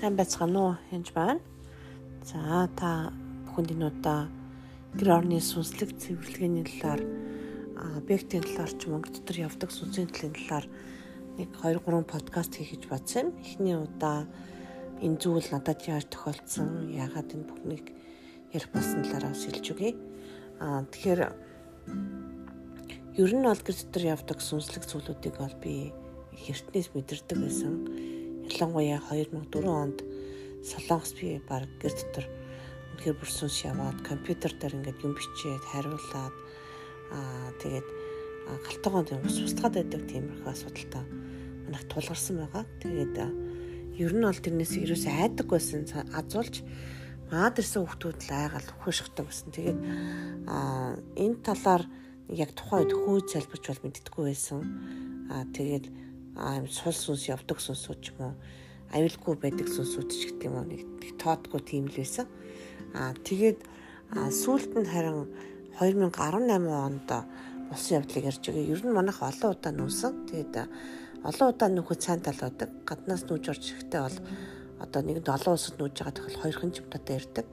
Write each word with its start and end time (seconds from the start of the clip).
Сайн 0.00 0.16
байцгаана 0.16 0.60
уу? 0.64 0.74
Хинж 0.88 1.12
байна. 1.12 1.44
За 2.24 2.64
та 2.72 3.12
бүхэнд 3.44 3.76
энэ 3.76 3.92
удаа 3.92 4.32
гэр 4.96 5.12
орны 5.12 5.44
сүнслэг 5.44 5.92
цэвэрлэгээний 5.92 6.64
талаар 6.64 7.04
объектын 8.00 8.40
талаар 8.40 8.72
ч 8.80 8.88
мөнгө 8.88 9.12
дотор 9.12 9.36
явдаг 9.44 9.68
сүнсийн 9.68 10.08
талын 10.08 10.32
талаар 10.32 10.66
нэг 11.36 11.52
2 11.52 11.84
3 11.84 12.08
подкаст 12.08 12.56
хийх 12.56 12.80
гэж 12.80 12.88
бодсон 12.88 13.28
юм. 13.28 13.36
Эхний 13.44 13.76
удаа 13.76 14.24
энэ 15.04 15.20
зүйл 15.20 15.48
надад 15.52 15.84
яаж 15.84 16.08
тохиолдсон, 16.08 16.96
яагаад 16.96 17.36
энэ 17.36 17.44
бүхнийг 17.44 17.92
ярих 18.56 18.72
болсон 18.72 19.04
талаараа 19.04 19.36
шилж 19.36 19.68
өгье. 19.68 20.00
Аа 20.64 20.88
тэгэхээр 20.88 21.20
ер 23.20 23.32
нь 23.36 23.44
бол 23.44 23.60
гэр 23.68 23.76
дотор 23.76 24.04
явдаг 24.16 24.40
сүнслэг 24.40 24.88
зүйлүүдийг 24.88 25.36
бол 25.36 25.56
би 25.60 25.92
эртнээс 26.48 26.88
мэдэрдэг 26.96 27.36
байсан 27.36 27.74
ялангуяа 28.50 28.98
2004 29.06 29.64
онд 29.70 29.98
Солонгос 30.66 31.14
би 31.14 31.38
баг 31.48 31.70
гэр 31.78 31.94
дотор 31.94 32.26
үнэхээр 32.92 33.16
бүр 33.16 33.30
сүнс 33.30 33.64
яваад 33.64 34.02
компьютер 34.02 34.52
дээр 34.58 34.76
ингээд 34.82 35.04
юм 35.06 35.14
бичээд 35.14 35.64
хариулаад 35.70 36.36
аа 37.14 37.54
тэгээд 37.62 37.88
галтгоонд 38.66 39.08
ус 39.24 39.38
устгаад 39.40 39.78
байдаг 39.78 40.02
тиймэрхүү 40.10 40.50
асуудалтай 40.50 41.04
манайх 41.64 41.86
тулгарсан 41.86 42.36
байгаа. 42.42 42.64
Тэгээд 42.82 43.14
ер 44.02 44.12
нь 44.16 44.26
бол 44.26 44.42
тэрнээс 44.42 44.74
ерөөс 44.82 45.06
айдаг 45.06 45.46
байсан 45.46 45.86
азуулж 46.18 46.66
маад 47.30 47.56
ирсэн 47.62 47.86
хүмүүс 47.86 48.26
л 48.26 48.34
айгаал 48.34 48.68
хөшгтэй 48.82 49.24
байсан. 49.24 49.48
Тэгээд 49.54 49.78
аа 50.50 50.98
энэ 51.14 51.38
талаар 51.46 51.82
яг 52.26 52.50
тухайн 52.58 52.90
үед 52.90 52.92
хөө 52.94 53.16
залбирч 53.30 53.64
бол 53.70 53.82
мэддэггүй 53.86 54.24
байсан. 54.26 54.60
Аа 55.30 55.46
тэгээд 55.54 55.86
аим 56.36 56.66
сул 56.70 56.94
сүнс 56.94 57.30
явдаг 57.30 57.58
сүнсүүд 57.58 57.98
ч 58.02 58.14
юм 58.14 58.30
уу 58.30 58.34
аюулгүй 58.94 59.34
байдаг 59.38 59.68
сүнсүүд 59.70 60.08
ч 60.10 60.30
гэдэг 60.30 60.46
юм 60.50 60.56
уу 60.58 60.66
нэг 60.66 60.82
тоодгүй 61.18 61.60
тийм 61.62 61.86
л 61.90 61.96
байсан. 61.98 62.26
Аа 62.94 63.14
тэгээд 63.14 63.60
сүүлд 64.34 64.72
нь 64.78 64.90
харин 64.90 65.30
2018 65.78 66.66
онд 66.66 67.08
болсон 67.70 67.96
явдлыг 68.02 68.24
ярьж 68.26 68.42
байгаа. 68.42 68.72
Ер 68.74 68.82
нь 68.82 68.96
манайх 68.96 69.22
олон 69.22 69.54
удаа 69.54 69.72
нүүсэн. 69.72 70.12
Тэгээд 70.26 70.54
олон 71.22 71.48
удаа 71.54 71.68
нөхөд 71.70 72.00
сайн 72.02 72.20
тал 72.20 72.40
байдаг. 72.40 72.70
Гаднаас 72.82 73.22
нүүж 73.30 73.44
орж 73.46 73.64
ирэхдээ 73.70 74.02
бол 74.02 74.18
одоо 74.82 75.00
нэгэнд 75.06 75.28
олон 75.30 75.54
улсад 75.54 75.76
нүүж 75.78 75.94
байгаа 75.94 76.14
тохиол 76.18 76.42
хоёрхан 76.42 76.74
чимтатай 76.74 77.16
ирдэг. 77.20 77.46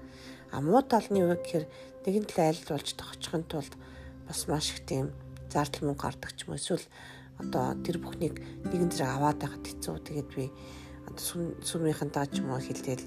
А 0.52 0.58
муу 0.64 0.82
талны 0.82 1.22
үг 1.22 1.44
гэхээр 1.44 1.66
нэгэн 2.08 2.26
талаа 2.26 2.50
аль 2.50 2.64
болж 2.66 2.88
тохичихын 2.98 3.46
тулд 3.46 3.74
бас 4.26 4.48
маш 4.50 4.74
их 4.74 4.82
тийм 4.90 5.14
зардал 5.52 5.92
мөнгө 5.92 6.02
гардаг 6.02 6.32
ч 6.34 6.48
юм 6.48 6.56
эсвэл 6.56 6.86
одоо 7.42 7.78
тэр 7.86 7.98
бүхнийг 8.02 8.42
нэгэн 8.70 8.92
зэрэг 8.92 9.14
аваад 9.14 9.38
байхад 9.42 9.66
хэцүү. 9.66 9.96
Тэгээд 10.02 10.30
би 10.34 10.46
одоо 11.10 11.24
сүмийнхэнтэй 11.64 12.26
ч 12.34 12.36
юм 12.42 12.52
уу 12.52 12.62
хэлгээл 12.62 13.06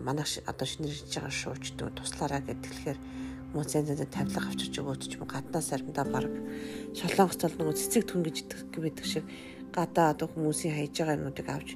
манай 0.00 0.24
одоо 0.24 0.66
шинээр 0.68 0.92
хийж 0.92 1.12
байгаа 1.16 1.32
шууч 1.32 1.64
дүү 1.76 1.88
туслаараа 1.96 2.40
гэдэг 2.44 2.64
тэгэхээр 2.64 2.98
мөцөндөө 3.56 4.08
тавилга 4.12 4.44
авчирч 4.52 4.74
өгөөд 4.76 5.02
ч 5.08 5.16
юм 5.16 5.24
уу 5.24 5.32
гаднаас 5.32 5.72
аримдаа 5.72 6.04
баг 6.04 6.28
шолонгост 6.92 7.42
бол 7.48 7.56
нөгөө 7.56 7.76
цэцэг 7.80 8.04
түн 8.04 8.20
гэж 8.28 8.36
байдаг 8.76 9.06
шиг 9.08 9.24
гадаа 9.72 10.12
одоо 10.12 10.28
хүмүүсийн 10.28 10.76
хайж 10.76 10.92
байгаа 11.00 11.16
юмнуудыг 11.16 11.48
авч 11.48 11.68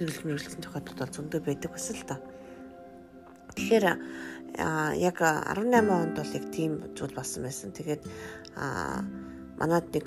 хэрэглэх 0.00 0.24
мэрэгчлэн 0.24 0.64
тохиолдолд 0.64 1.00
бол 1.00 1.16
зөндөө 1.16 1.40
байдаг 1.44 1.70
бас 1.76 1.86
л 1.92 2.04
та. 2.08 2.16
Тэгэхээр 3.52 3.86
яг 4.96 5.18
18 5.20 5.92
онд 5.92 6.16
бол 6.16 6.32
яг 6.38 6.44
тийм 6.48 6.72
зүйл 6.96 7.12
болсон 7.12 7.44
байсан. 7.44 7.76
Тэгээд 7.76 8.02
манад 9.60 9.86
нэг 9.92 10.06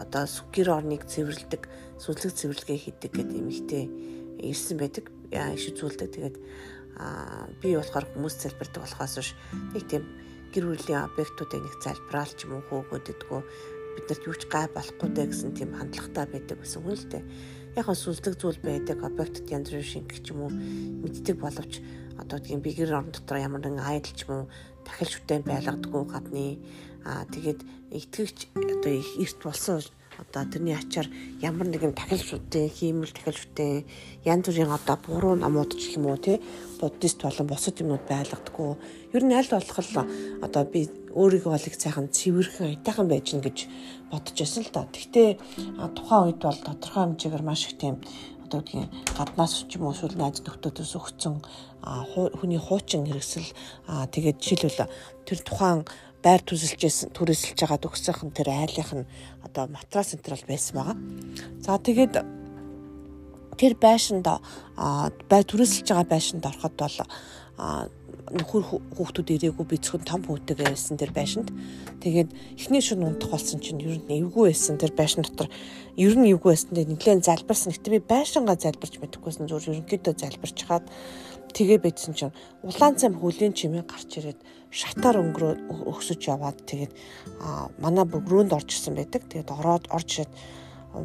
одоо 0.00 0.24
гэр 0.52 0.68
орныг 0.70 1.08
цэвэрлдэг, 1.08 1.62
сүнслэг 2.00 2.32
цэвэрлэгээ 2.36 2.78
хийдэг 2.78 3.10
гэдэг 3.12 3.36
юм 3.36 3.48
ихтэй 3.48 3.84
ирсэн 4.40 4.76
байдаг. 4.76 5.08
Иш 5.32 5.72
үзүүлдэг. 5.72 6.08
Тэгээд 6.12 6.36
би 7.60 7.76
болохоор 7.76 8.06
хүмүүс 8.14 8.34
залбирдаг 8.40 8.82
болохоос 8.84 9.14
биш 9.20 9.30
нэг 9.74 9.84
тийм 9.84 10.04
гэр 10.52 10.64
бүлийн 10.72 11.04
объектуудыг 11.04 11.60
нэг 11.60 11.74
залбираал 11.84 12.32
ч 12.32 12.48
юм 12.48 12.56
уу 12.56 12.64
хөөгөөддгөө 12.68 13.40
биднэрт 13.96 14.26
юу 14.28 14.36
ч 14.36 14.42
гай 14.48 14.64
болохгүй 14.72 15.08
дээ 15.12 15.28
гэсэн 15.28 15.52
тийм 15.52 15.76
хандлагатай 15.76 16.24
байдаг 16.28 16.56
гэсэн 16.60 16.80
хүн 16.80 16.96
л 16.96 17.06
дээ. 17.12 17.24
Яг 17.76 17.86
нь 17.92 18.00
сүнслэг 18.00 18.34
зүйл 18.40 18.60
байдаг 18.64 18.98
объектд 19.04 19.44
янз 19.52 19.68
бүрийн 19.68 19.92
шингэх 19.92 20.24
юм 20.32 20.40
уу 20.48 20.52
мэддэг 21.04 21.36
боловч 21.36 21.84
одоо 22.16 22.38
тийм 22.40 22.64
би 22.64 22.72
гэр 22.72 22.96
орон 22.96 23.12
дотор 23.12 23.44
ямар 23.44 23.60
нэгэн 23.60 23.84
айдал 23.84 24.16
ч 24.16 24.24
юм 24.24 24.32
уу 24.32 24.44
дахил 24.84 25.12
шүтэн 25.12 25.44
байлгадаггүй 25.44 26.04
гадны 26.08 26.44
Аа 27.06 27.24
тэгээд 27.30 27.60
итгэгч 27.94 28.38
одоо 28.58 28.92
их 28.92 29.10
эрт 29.22 29.38
болсон 29.46 29.78
одоо 30.18 30.44
тэрний 30.48 30.74
ачаар 30.74 31.06
ямар 31.40 31.68
нэгэн 31.68 31.94
тахилшуудын 31.94 32.72
хиймэл 32.72 33.12
тахилшуудын 33.14 33.84
янз 34.24 34.44
бүрийн 34.48 34.72
одоо 34.72 34.96
буруу 35.06 35.34
намууд 35.36 35.76
ч 35.76 35.94
юм 35.96 36.10
уу 36.10 36.18
тий 36.18 36.40
буддист 36.80 37.22
болон 37.22 37.46
бусад 37.46 37.80
юмнууд 37.80 38.04
байлгадаггүй. 38.08 38.70
Ер 39.14 39.22
нь 39.24 39.36
аль 39.38 39.52
болох 39.52 39.78
л 39.78 40.08
одоо 40.46 40.62
би 40.64 40.88
өөрийгөө 41.12 41.52
бол 41.52 41.68
их 41.68 41.76
сайхан 41.76 42.08
цэвэрхэн 42.08 42.80
айтайхан 42.80 43.08
байж 43.08 43.26
гэн 43.32 43.44
гэж 43.44 43.58
бодож 44.10 44.36
байсан 44.40 44.62
л 44.64 44.72
да. 44.72 44.88
Гэхдээ 44.88 45.28
тухайн 45.94 46.24
үед 46.32 46.40
бол 46.42 46.60
тодорхой 46.64 47.02
хэмжээгээр 47.04 47.44
маш 47.44 47.62
их 47.68 47.78
тийм 47.78 47.96
одоо 48.46 48.60
тийм 48.62 48.88
гаднаас 49.18 49.68
ч 49.68 49.76
юм 49.76 49.86
уу 49.86 49.92
эсвэл 49.92 50.16
найз 50.16 50.40
нөхдөдөөс 50.40 50.92
өгсөн 50.96 51.34
хүний 52.38 52.60
хуучин 52.62 53.04
хэрэгсэл 53.06 53.50
тэгээд 54.14 54.38
жишээлбэл 54.38 54.90
тэр 55.26 55.38
тухайн 55.42 55.80
байр 56.26 56.42
төсөлжсэн 56.42 57.14
түрээсэлж 57.14 57.58
байгаа 57.62 57.78
төгсөөх 57.86 58.20
нь 58.26 58.34
тэр 58.34 58.50
айлынх 58.50 58.92
нь 58.98 59.06
одоо 59.46 59.70
матрас 59.70 60.10
төр 60.18 60.34
байсан 60.42 60.74
байгаа. 60.74 60.96
За 61.62 61.78
тэгээд 61.78 62.14
тэр 63.54 63.74
байшинд 63.78 64.26
бай 64.26 65.42
түрээсэлж 65.46 65.86
байгаа 65.86 66.10
байшинд 66.10 66.42
ороход 66.42 66.74
бол 66.74 66.98
нөхөр 68.26 68.62
хүүхдүүд 68.98 69.28
ирээгүй 69.38 69.66
би 69.70 69.78
зөвхөн 69.78 70.02
том 70.02 70.20
хүүтэйгээ 70.26 70.74
байсан 70.74 70.98
тэр 70.98 71.14
байшинд. 71.14 71.48
Тэгээд 72.02 72.30
эхний 72.58 72.82
шөнө 72.82 73.06
унтах 73.14 73.30
болсон 73.30 73.62
чинь 73.62 73.78
ер 73.78 74.02
нь 74.02 74.18
эвгүй 74.18 74.50
байсан 74.50 74.82
тэр 74.82 74.92
байшин 74.98 75.22
дотор 75.22 75.46
ер 75.94 76.14
нь 76.18 76.34
эвгүй 76.34 76.50
байсан. 76.50 76.74
Тэгээд 76.74 76.90
нэлээд 76.90 77.22
залбирсан. 77.22 77.70
Гэтэ 77.70 77.94
би 77.94 78.00
байшингаа 78.02 78.58
залбирч 78.58 78.98
мэдэхгүйсэн 78.98 79.46
зүгээр 79.46 79.78
ерөнхийдөө 79.78 80.14
залбирч 80.18 80.58
хаад 80.66 80.90
тэгээ 81.56 81.80
байдсан 81.80 82.12
чинь 82.12 82.36
улаан 82.60 83.00
цам 83.00 83.16
хөлийн 83.16 83.56
чимээ 83.56 83.88
гарч 83.88 84.20
ирээд 84.20 84.40
шатаар 84.68 85.24
өнгөрөө 85.24 85.52
өксөж 85.88 86.20
яваад 86.28 86.60
тэгээд 86.68 86.92
манай 87.80 88.04
бөгрөөнд 88.04 88.52
оржсэн 88.52 88.92
байдаг. 88.92 89.24
Тэгээд 89.24 89.48
ороод 89.56 89.88
орж 89.88 90.20
ирээд 90.20 90.32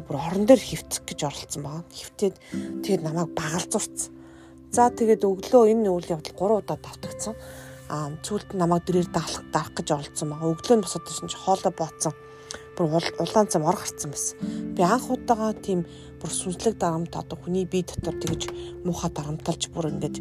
бүр 0.04 0.16
орон 0.20 0.44
дээр 0.44 0.60
хөвцөх 0.60 1.08
гэж 1.08 1.20
оролцсон 1.24 1.62
байгаа. 1.64 1.84
Хөвтээд 1.88 2.36
тэгээд 2.84 3.02
намайг 3.04 3.30
багалзуурцсан. 3.32 4.12
За 4.72 4.88
тэгээд 4.92 5.24
өглөө 5.24 5.72
энэ 5.72 5.88
үйл 5.88 6.12
явдал 6.12 6.36
3 6.36 6.60
удаа 6.60 6.78
давтагдсан. 6.80 7.34
Аа 7.92 8.12
цүлд 8.24 8.56
намайг 8.56 8.84
дэрээр 8.88 9.08
даалах 9.12 9.44
дарах 9.52 9.72
гэж 9.76 9.88
оролцсон 9.92 10.28
байгаа. 10.32 10.52
Өглөө 10.52 10.76
нь 10.80 10.84
босоод 10.84 11.08
ирсэн 11.08 11.28
чи 11.28 11.36
хоолой 11.36 11.72
бооцсон. 11.76 12.14
Бүр 12.76 12.88
улаан 13.20 13.48
цам 13.52 13.64
ор 13.68 13.76
гарцсан 13.76 14.10
байсан. 14.12 14.36
Би 14.76 14.82
анх 14.82 15.10
удаага 15.12 15.52
тийм 15.58 15.84
бүр 16.20 16.30
сүнслэг 16.32 16.78
дарамт 16.80 17.12
одоо 17.16 17.36
хүний 17.36 17.66
бие 17.66 17.84
дотор 17.84 18.16
тэгж 18.16 18.48
муухай 18.84 19.10
дарамталж 19.10 19.68
бүр 19.74 19.92
ингэж 19.92 20.20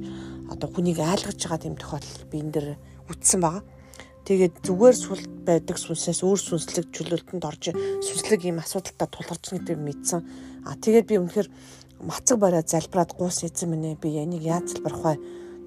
одоо 0.51 0.67
хүнийг 0.67 0.99
айлгаж 0.99 1.39
байгаа 1.39 1.63
тийм 1.63 1.75
тохиолдол 1.79 2.27
би 2.31 2.37
энэ 2.43 2.51
дэр 2.51 2.67
үтсэн 3.07 3.39
байгаа. 3.39 3.63
Тэгээд 4.27 4.53
зүгээр 4.67 4.95
сүл 4.95 5.23
байдаг 5.47 5.77
сүнсээс 5.81 6.21
өөр 6.21 6.39
сүнслэг 6.39 6.93
чөлөөлтөнд 6.93 7.43
орж 7.47 7.73
сүнслэг 8.05 8.41
ийм 8.45 8.61
асуудалтай 8.61 9.07
тулгарч 9.09 9.43
гэдэг 9.49 9.77
мэдсэн. 9.81 10.19
А 10.67 10.77
тэгээд 10.77 11.09
би 11.09 11.15
үнэхээр 11.17 11.49
мацаг 12.05 12.37
бариад 12.37 12.69
залбираад 12.69 13.17
гуус 13.17 13.41
эзэн 13.47 13.73
минь 13.73 13.97
би 13.97 14.09
янийг 14.21 14.45
яаж 14.45 14.77
залбирах 14.77 15.01
вэ 15.01 15.13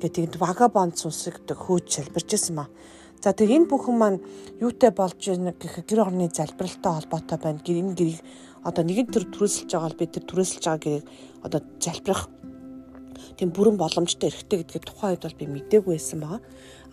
гэдэг 0.02 0.38
вагабонд 0.38 0.94
сүнсэг 0.98 1.42
гэдэг 1.42 1.58
хөөж 1.58 1.86
залбирчээсэн 1.90 2.54
маа. 2.54 2.68
За 3.22 3.32
тэг 3.32 3.50
энэ 3.50 3.68
бүхэн 3.70 3.96
маань 3.98 4.20
юутай 4.60 4.90
болж 4.90 5.20
байна 5.20 5.52
гэх 5.54 5.84
гэр 5.84 6.06
орны 6.06 6.30
залбиралтай 6.32 6.92
холбоотой 6.92 7.38
байна. 7.38 7.60
Гэр 7.60 7.80
энэ 7.82 7.94
гэрийг 7.98 8.20
одоо 8.64 8.82
нэгэн 8.84 9.08
төр 9.12 9.24
түрээсэлж 9.28 9.70
байгаа 9.70 9.88
бол 9.88 10.00
бид 10.00 10.12
тэр 10.16 10.24
түрээсэлж 10.24 10.64
байгаа 10.64 10.82
гэрийг 10.84 11.06
одоо 11.44 11.60
залбирах 11.80 12.22
тийм 13.36 13.50
бүрэн 13.50 13.76
боломжтой 13.76 14.30
эрхтэй 14.30 14.62
гэдгийг 14.62 14.84
тухайн 14.86 15.14
үед 15.14 15.24
бол 15.26 15.38
би 15.40 15.46
мдээгүй 15.50 15.94
байсан 15.98 16.20
байгаа. 16.22 16.40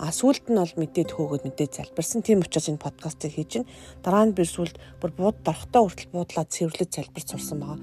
А 0.02 0.10
сүулт 0.10 0.50
нь 0.50 0.58
бол 0.58 0.74
мэдээд 0.82 1.14
хөөгөөд 1.14 1.44
мэдээд 1.46 1.78
залбирсан. 1.78 2.26
Тийм 2.26 2.42
учраас 2.42 2.68
энэ 2.70 2.82
подкастыг 2.82 3.32
хийж 3.38 3.52
байна. 3.62 3.70
Дараа 4.02 4.26
нь 4.26 4.34
би 4.34 4.44
сүулт 4.46 4.76
бүр 4.98 5.12
бууд 5.14 5.38
дорхтой 5.46 5.82
хүртэл 5.86 6.14
буудлаад 6.14 6.50
цэвэрлэж 6.50 6.90
залбирч 6.90 7.28
сурсан 7.30 7.60
байгаа. 7.62 7.78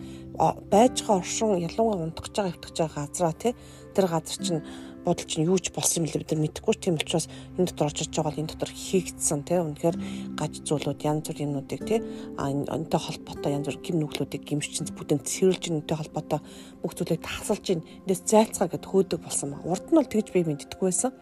Байж 0.67 1.07
байгаа 1.07 1.23
оршин 1.23 1.63
ялангуяа 1.63 2.03
унтгаж 2.03 2.35
байгаа 2.35 2.53
хөвтгж 2.59 2.77
байгаа 2.83 3.07
газраа 3.07 3.35
тий 3.39 3.53
тэр 3.95 4.07
газар 4.11 4.39
чинь 4.43 4.63
бодол 5.05 5.27
чинь 5.27 5.47
юу 5.47 5.59
ч 5.59 5.71
болсон 5.75 6.05
юм 6.05 6.11
л 6.11 6.19
бид 6.19 6.31
нар 6.33 6.43
мэдэхгүй 6.43 6.75
тийм 6.79 6.97
учраас 6.99 7.27
энэ 7.59 7.71
дотор 7.71 7.91
орж 7.91 7.99
иж 8.03 8.11
байгаа 8.15 8.31
бол 8.31 8.41
энэ 8.43 8.51
дотор 8.55 8.71
хийгдсэн 8.73 9.41
тий 9.47 9.59
үнэхээр 9.59 9.97
гаж 10.39 10.53
зүйлүүд 10.65 11.01
янз 11.05 11.27
бүр 11.29 11.43
юмнуудыг 11.45 11.83
тий 11.87 12.01
энэтэй 12.03 13.01
холбоотой 13.01 13.53
янз 13.55 13.67
бүр 13.69 13.79
гим 13.83 13.97
нүглүүдийг 14.03 14.43
гимшчин 14.45 14.89
бүтэнд 14.95 15.25
цэвэрлж 15.25 15.65
энэтэй 15.71 15.97
холбоотой 15.97 16.41
бүх 16.83 16.93
зүйлийг 16.95 17.23
тасалж 17.23 17.67
эндээс 17.79 18.23
зайлцгаа 18.27 18.69
гэд 18.69 18.85
хөөдөг 18.87 19.21
болсон 19.23 19.55
ба. 19.55 19.65
Урд 19.67 19.91
нь 19.91 19.99
бол 19.99 20.07
тэгж 20.09 20.29
би 20.35 20.47
мэддэггүй 20.47 20.89
байсан. 20.89 21.13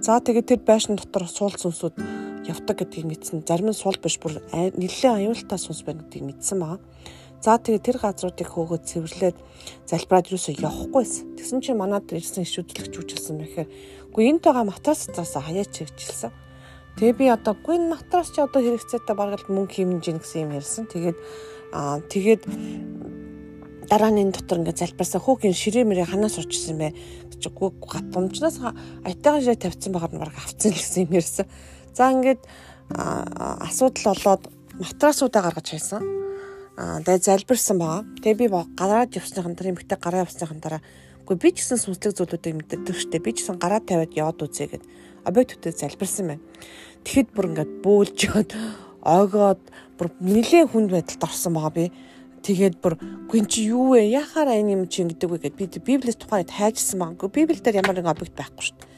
За 0.00 0.20
тэгээд 0.20 0.48
тэр 0.48 0.60
байшин 0.64 0.96
дотор 0.96 1.28
суул 1.28 1.56
сүнсүүд 1.56 1.96
явдаг 2.48 2.76
гэдгийг 2.80 3.08
мэдсэн. 3.08 3.44
Зарим 3.48 3.72
нь 3.72 3.76
суул 3.76 3.96
биш 4.00 4.20
бүр 4.20 4.40
нэлээд 4.52 5.20
аюултай 5.20 5.58
сүнс 5.60 5.84
байна 5.84 6.04
гэдгийг 6.04 6.24
мэдсэн 6.28 6.58
байгаа 6.60 6.80
За 7.44 7.60
тэгээ 7.60 7.84
тэр 7.84 7.98
газруудыг 8.00 8.48
хөөгөөд 8.48 8.88
цэвэрлээд 8.88 9.36
залбираад 9.84 10.32
юусоо 10.32 10.56
явахгүйсэн. 10.56 11.36
Тэгсэн 11.36 11.60
чинь 11.60 11.76
манад 11.76 12.08
ирсэн 12.08 12.40
иш 12.40 12.56
үзлэгч 12.56 12.96
үчилсэн 12.96 13.36
мэхээр 13.36 13.68
үгүй 14.08 14.32
энд 14.32 14.48
байгаа 14.48 14.64
матрас 14.64 15.12
цаас 15.12 15.36
хаяач 15.36 15.76
чигжилсэн. 15.76 16.32
Тэгээ 16.96 17.12
би 17.20 17.28
одоо 17.28 17.52
үгүй 17.52 17.76
энэ 17.76 17.92
матрас 18.00 18.32
чи 18.32 18.40
одоо 18.40 18.64
хэрэгцээтэй 18.64 19.12
бараг 19.12 19.44
мөнгө 19.44 19.76
хэмнэж 19.76 20.04
гин 20.08 20.18
гэсэн 20.24 20.40
юм 20.48 20.56
ярьсан. 20.56 20.88
Тэгээд 20.88 21.18
аа 21.76 22.00
тэгээд 22.08 22.42
дараа 23.92 24.08
нь 24.08 24.24
энэ 24.24 24.40
дотор 24.40 24.64
ингээд 24.64 24.80
залбирсан 24.80 25.20
хүүгийн 25.20 25.52
ширээ 25.52 25.84
мэрээ 25.84 26.16
ханаас 26.16 26.40
урчсан 26.40 26.80
бэ 26.80 26.96
гэж 27.28 27.42
үгүй 27.52 27.76
гатамжнаас 27.76 28.56
айтайхан 29.04 29.44
ширээ 29.44 29.60
тавьсан 29.68 29.92
байгаад 29.92 30.16
бараг 30.16 30.40
авцсан 30.40 30.72
гэсэн 30.80 31.12
юм 31.12 31.20
ярьсан. 31.20 31.44
За 31.92 32.08
ингээд 32.08 32.40
асуудал 32.88 34.16
болоод 34.16 34.48
матрасуудаа 34.80 35.44
гаргаж 35.44 35.76
хайсан 35.76 36.23
Аа 36.74 36.98
тэгээ 37.06 37.22
залбирсан 37.22 37.78
байгаа. 37.78 38.02
Тэгээ 38.18 38.40
би 38.40 38.46
гараад 38.74 39.14
явсныхан 39.14 39.54
дараа 39.54 39.72
эмэгтэй 39.78 39.98
гараа 39.98 40.26
явсныхан 40.26 40.58
дараа 40.58 40.82
үгүй 41.22 41.36
би 41.38 41.48
ч 41.54 41.62
гэсэн 41.62 41.78
сүнслэг 41.78 42.18
зүйлүүдийг 42.18 42.54
мэддэг 42.58 42.98
штеп. 42.98 43.22
Би 43.22 43.30
ч 43.30 43.46
гэсэн 43.46 43.62
гараа 43.62 43.78
тавиад 43.78 44.10
яваад 44.10 44.42
үзье 44.42 44.66
гэд 44.66 44.82
объектуудыг 45.22 45.78
залбирсан 45.78 46.26
байна. 46.34 46.42
Тэгэхэд 47.06 47.28
бүр 47.30 47.46
ингээд 47.54 47.72
бөөлжөөд 47.78 48.50
ойгоод 49.06 49.62
бүр 49.96 50.08
нэлээд 50.18 50.74
хүнд 50.74 50.90
байдалд 50.90 51.22
орсон 51.22 51.54
байгаа 51.54 51.74
би. 51.78 51.86
Тэгээд 52.42 52.76
бүр 52.82 52.98
гүн 53.30 53.46
чи 53.46 53.70
юу 53.70 53.94
вэ? 53.94 54.10
Яхаар 54.10 54.50
энэ 54.58 54.74
юм 54.74 54.82
чи 54.90 55.06
ингэдэг 55.06 55.30
вэ 55.30 55.38
гэд 55.46 55.54
би 55.54 55.64
Библиэс 55.78 56.18
тухайд 56.18 56.50
хайжсан 56.50 56.98
байгаа. 57.00 57.30
Библиэл 57.30 57.62
дээр 57.62 57.80
ямар 57.86 57.96
нэг 57.96 58.10
объект 58.10 58.34
байхгүй 58.34 58.74
дээ. 58.74 58.93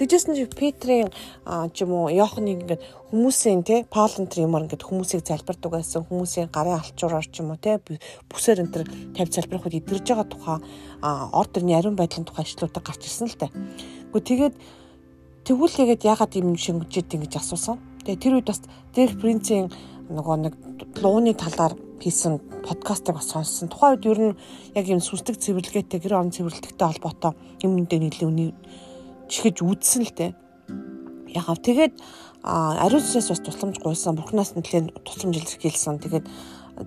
Тэгжсэн 0.00 0.32
чи 0.32 0.48
Петрийн 0.48 1.12
ч 1.76 1.84
юм 1.84 1.92
уу 1.92 2.08
Йоханыг 2.08 2.64
ингээд 2.64 2.82
хүмүүсийн 3.12 3.60
те 3.68 3.84
Паулын 3.84 4.32
тэр 4.32 4.48
юмар 4.48 4.64
ингээд 4.64 4.88
хүмүүсийг 4.88 5.28
залбирдаг 5.28 5.76
байсан 5.76 6.08
хүмүүсийн 6.08 6.48
гарын 6.48 6.80
алчуураар 6.80 7.28
ч 7.28 7.44
юм 7.44 7.52
уу 7.52 7.60
те 7.60 7.76
бүсээр 8.32 8.64
энэ 8.64 8.72
тэр 8.72 8.84
тавь 9.12 9.28
залбирахад 9.28 9.76
идэрж 9.76 10.08
байгаа 10.08 10.24
тухай 10.24 10.58
орд 11.04 11.52
төрний 11.52 11.76
ариун 11.76 12.00
байдлын 12.00 12.24
тухай 12.24 12.48
ишлүүдийг 12.48 12.80
гарч 12.80 13.04
ирсэн 13.04 13.28
л 13.28 13.36
те. 13.36 13.52
Гэхдээ 14.16 14.24
тэгээд 14.24 14.54
тэгвэл 15.44 15.76
тэгээд 15.76 16.02
ягаад 16.08 16.32
юм 16.32 16.56
шингэжээд 16.56 17.20
ингэж 17.20 17.36
асуусан. 17.36 17.76
Тэгээ 18.00 18.24
тэр 18.24 18.34
үед 18.40 18.48
бас 18.48 18.64
дээрх 18.96 19.20
принцийн 19.20 19.68
нөгөө 20.08 20.36
нэг 20.48 20.54
лууны 21.04 21.36
талаар 21.36 21.76
хийсэн 22.00 22.40
подкастыг 22.64 23.20
бас 23.20 23.28
сонссон. 23.28 23.68
Тухайн 23.68 24.00
үед 24.00 24.08
ер 24.08 24.20
нь 24.32 24.38
яг 24.72 24.88
юм 24.88 25.04
сүнслэг 25.04 25.36
цэвэрлэгээтэй 25.36 26.00
гэр 26.00 26.16
орон 26.16 26.32
цэвэрлэгтэй 26.32 26.88
холбоотой 26.88 27.36
юм 27.60 27.84
дээр 27.84 28.08
нэлээд 28.08 28.56
чихэж 29.30 29.62
үдсэн 29.62 30.02
л 30.04 30.12
дээ. 30.12 30.32
Яхав 31.30 31.62
тэгээд 31.62 31.94
ариун 32.42 33.00
сүнсээс 33.00 33.30
бас 33.30 33.42
тусламж 33.46 33.78
гуйсан. 33.78 34.18
Бурхнаас 34.18 34.58
нэлээд 34.58 35.06
тусламж 35.06 35.34
илэрхийлсэн. 35.38 36.02
Тэгээд 36.02 36.26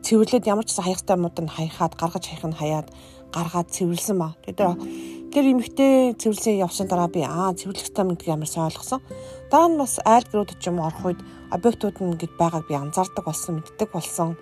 цэвэрлээд 0.04 0.50
ямар 0.52 0.68
ч 0.68 0.76
хаяхтай 0.76 1.16
мууд 1.16 1.38
нь 1.40 1.48
хаяхаад 1.48 1.96
гаргаж 1.96 2.28
хаях 2.28 2.44
нь 2.44 2.60
хаяад 2.60 2.88
гаргаад 3.32 3.70
цэвэрлсэн 3.72 4.18
ба. 4.20 4.36
Тэгээд 4.44 5.32
тэр 5.32 5.46
эмэгтэй 5.56 6.14
цэвэрлсэн 6.20 6.60
явсан 6.60 6.88
дараа 6.92 7.08
би 7.08 7.24
аа 7.24 7.56
цэвэрлэхтэй 7.56 8.04
мэн 8.06 8.20
ямар 8.28 8.50
сайн 8.50 8.68
ойлгосон. 8.68 9.02
Дараа 9.48 9.70
нь 9.72 9.80
бас 9.80 9.98
айл 10.04 10.26
гэрүүд 10.28 10.60
ч 10.60 10.68
юм 10.68 10.84
орох 10.84 11.02
үед 11.08 11.22
объектууд 11.54 11.98
нь 12.02 12.18
ингэж 12.18 12.32
байгааг 12.38 12.66
би 12.68 12.76
анзаардаг 12.76 13.26
болсон, 13.26 13.62
мэддэг 13.62 13.90
болсон. 13.94 14.36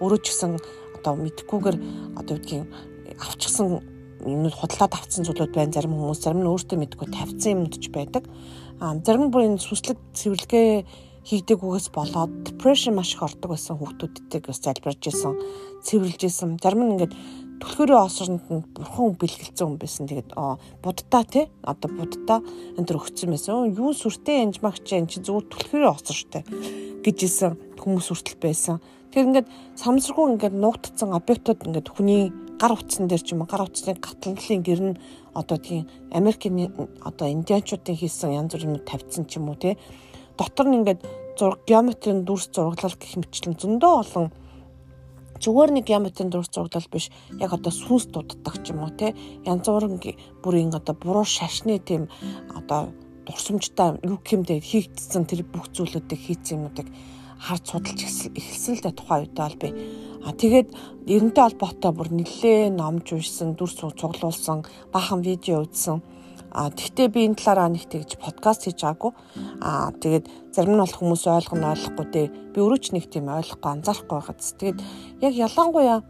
Өөрөө 0.00 0.20
ч 0.24 0.32
гэсэн 0.32 0.58
одоо 0.96 1.14
мэдхгүйгээр 1.20 1.76
одоо 2.18 2.34
үгдгийн 2.36 2.66
авчихсан 3.20 3.84
юмнууд 4.24 4.56
худалдаад 4.56 4.96
авцсан 4.96 5.24
зүйлүүд 5.28 5.52
байна. 5.54 5.72
Зарим 5.72 5.94
хүмүүс 5.94 6.20
зарим 6.24 6.40
нь 6.42 6.50
өөртөө 6.50 6.78
мэдгүй 6.80 7.08
тавьсан 7.12 7.52
юмнууд 7.54 7.76
ч 7.78 7.86
байдаг. 7.92 8.24
А 8.80 8.96
зарим 9.04 9.28
нь 9.28 9.32
бүр 9.32 9.46
энэ 9.48 9.62
сүслэг 9.62 9.98
цэвэрлэгээ 10.16 10.84
хийдэггүйгээс 11.24 11.88
болоод 11.96 12.32
depression 12.44 12.96
маш 12.96 13.16
их 13.16 13.24
ордог 13.24 13.56
байсан 13.56 13.80
хүүхдүүдтэйг 13.80 14.44
бас 14.44 14.60
залбирж 14.60 15.02
исэн, 15.08 15.32
цэвэрлж 15.80 16.20
исэн. 16.28 16.60
Зарим 16.60 16.84
нь 16.84 16.92
ингээд 17.00 17.14
түлхүүрийн 17.64 18.04
осронд 18.04 18.44
нь 18.52 18.64
бурхан 18.76 19.16
бэлгэлцсэн 19.16 19.64
хүн 19.64 19.80
байсан. 19.80 20.04
Тэгээд 20.04 20.30
буддаа 20.84 21.22
тий 21.24 21.48
одоо 21.64 21.88
буддаа 21.88 22.38
энэ 22.76 22.84
төр 22.84 23.00
өгцөн 23.00 23.32
байсан. 23.32 23.72
Юу 23.72 23.96
сүртэй 23.96 24.44
янжмагч 24.44 24.84
энэ 24.92 25.08
чи 25.08 25.24
зүгээр 25.24 25.48
түлхүүрийн 25.48 25.94
осор 25.96 26.16
штэ 26.16 26.44
гэж 27.00 27.18
исэн 27.24 27.56
хүмүүс 27.80 28.12
хүртэл 28.12 28.44
байсан. 28.44 28.76
Тэгэхээр 29.14 29.30
ингээд 29.30 29.48
самсргүй 29.78 30.26
ингээд 30.34 30.58
нуугдсан 30.58 31.14
объектууд 31.14 31.70
ингээд 31.70 31.86
хүний 31.86 32.34
гар 32.58 32.74
утсан 32.74 33.06
дээр 33.06 33.22
ч 33.22 33.30
юм 33.30 33.46
уу 33.46 33.50
гар 33.52 33.62
утсны 33.62 33.94
гатлалын 33.94 34.62
гэр 34.66 34.80
нь 34.90 34.98
одоо 35.38 35.54
тийм 35.54 35.86
Америкийн 36.10 36.74
одоо 36.98 37.30
индианчуудын 37.30 37.94
хийсэн 37.94 38.34
янз 38.34 38.58
бүрийн 38.58 38.82
тавьсан 38.82 39.30
ч 39.30 39.38
юм 39.38 39.54
уу 39.54 39.54
тий. 39.54 39.78
Дотор 40.34 40.66
нь 40.66 40.82
ингээд 40.82 41.06
зураг 41.38 41.62
геометрийн 41.62 42.26
дүрс 42.26 42.50
зураглал 42.50 42.98
гэх 42.98 43.14
мэтлэн 43.14 43.54
зөндөө 43.54 43.92
олон 44.02 44.26
зүгээр 45.38 45.70
нэг 45.78 45.86
геометрийн 45.86 46.34
дүрс 46.34 46.50
зураглал 46.50 46.90
биш 46.90 47.14
яг 47.38 47.54
одоо 47.54 47.70
сүнс 47.70 48.10
дууддаг 48.10 48.66
ч 48.66 48.74
юм 48.74 48.82
уу 48.82 48.98
тий. 48.98 49.14
Янз 49.46 49.62
бүрийн 49.62 49.94
бүрийн 50.42 50.74
одоо 50.74 50.94
буруу 50.98 51.22
шашны 51.22 51.78
тийм 51.78 52.10
одоо 52.50 52.90
дурсамжтай 53.30 53.94
юу 54.02 54.18
гэмдээ 54.18 54.58
хийгдсэн 54.58 55.22
тэр 55.22 55.46
бүх 55.46 55.70
зүйлүүдийг 55.70 56.18
хийцэн 56.18 56.58
юмнуудыг 56.58 56.90
харж 57.44 57.64
судалж 57.68 58.00
эхэлсэн 58.00 58.74
л 58.80 58.84
да 58.84 58.90
тухайн 58.96 59.22
үед 59.28 59.36
бол 59.36 59.56
би 59.60 59.68
А 60.24 60.32
тэгээд 60.32 60.72
эрентэй 61.04 61.44
холбоотой 61.44 61.92
бүр 61.92 62.08
нэлээ 62.16 62.72
номж 62.72 63.12
уншсан, 63.12 63.52
дүр 63.60 63.68
цуглуулсан, 63.68 64.64
баахан 64.88 65.20
видео 65.20 65.60
үзсэн. 65.68 66.00
А 66.48 66.72
тэгтээ 66.72 67.12
би 67.12 67.28
энэ 67.28 67.36
талаараа 67.36 67.68
нэг 67.68 67.84
тэгж 67.92 68.16
подкаст 68.16 68.64
хийж 68.64 68.80
байгаагүй. 68.88 69.12
А 69.60 69.92
тэгээд 69.92 70.24
зарим 70.56 70.80
нь 70.80 70.80
бол 70.80 70.96
хүмүүс 70.96 71.28
ойлгоно 71.28 71.76
ойлгохгүй 71.76 72.06
дээ. 72.08 72.26
Би 72.56 72.58
өөрөө 72.64 72.80
ч 72.80 72.86
нэг 72.96 73.04
тийм 73.12 73.28
ойлгохгүй 73.28 73.68
анзаарахгүй 73.68 74.16
байгааз. 74.16 74.48
Тэгээд 74.56 74.78
яг 75.20 75.34
ялангуяа 75.36 76.00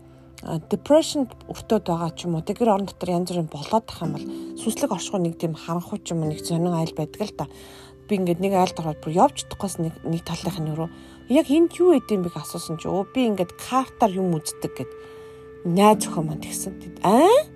depression 0.71 1.27
өртөөд 1.51 1.85
байгаа 1.89 2.11
ч 2.15 2.31
юм 2.31 2.39
уу 2.39 2.47
тэр 2.47 2.71
орон 2.71 2.87
дотор 2.87 3.19
янз 3.19 3.33
бүрийн 3.33 3.51
болоод 3.51 3.85
тах 3.89 4.05
юм 4.05 4.15
бол 4.15 4.27
сүнслэг 4.61 4.93
оршихуй 4.95 5.21
нэг 5.25 5.41
тийм 5.41 5.57
харанхуй 5.57 5.99
ч 6.05 6.13
юм 6.13 6.23
уу 6.23 6.31
нэг 6.31 6.45
сонин 6.45 6.77
айл 6.77 6.93
байдаг 6.95 7.25
л 7.25 7.35
да. 7.35 7.47
Би 8.05 8.21
ингээд 8.21 8.45
нэг 8.45 8.53
айлд 8.53 8.79
ороод 8.79 9.01
бүр 9.01 9.17
явж 9.17 9.49
чадахгүйс 9.49 9.81
нэг 9.81 9.95
нэг 10.05 10.23
талынх 10.29 10.61
нь 10.61 10.69
юу 10.69 10.93
яг 11.29 11.49
энд 11.49 11.73
юу 11.81 11.97
идэм 11.97 12.25
бэг 12.25 12.37
асуусан 12.37 12.77
чи 12.77 12.89
өө 12.89 13.09
би 13.15 13.29
ингээд 13.33 13.57
картаар 13.57 14.13
юм 14.13 14.37
үздэг 14.37 14.73
гэд 14.77 14.91
найз 15.65 16.05
өхөө 16.05 16.25
манд 16.25 16.45
гисэн. 16.45 16.77
Аа 17.01 17.49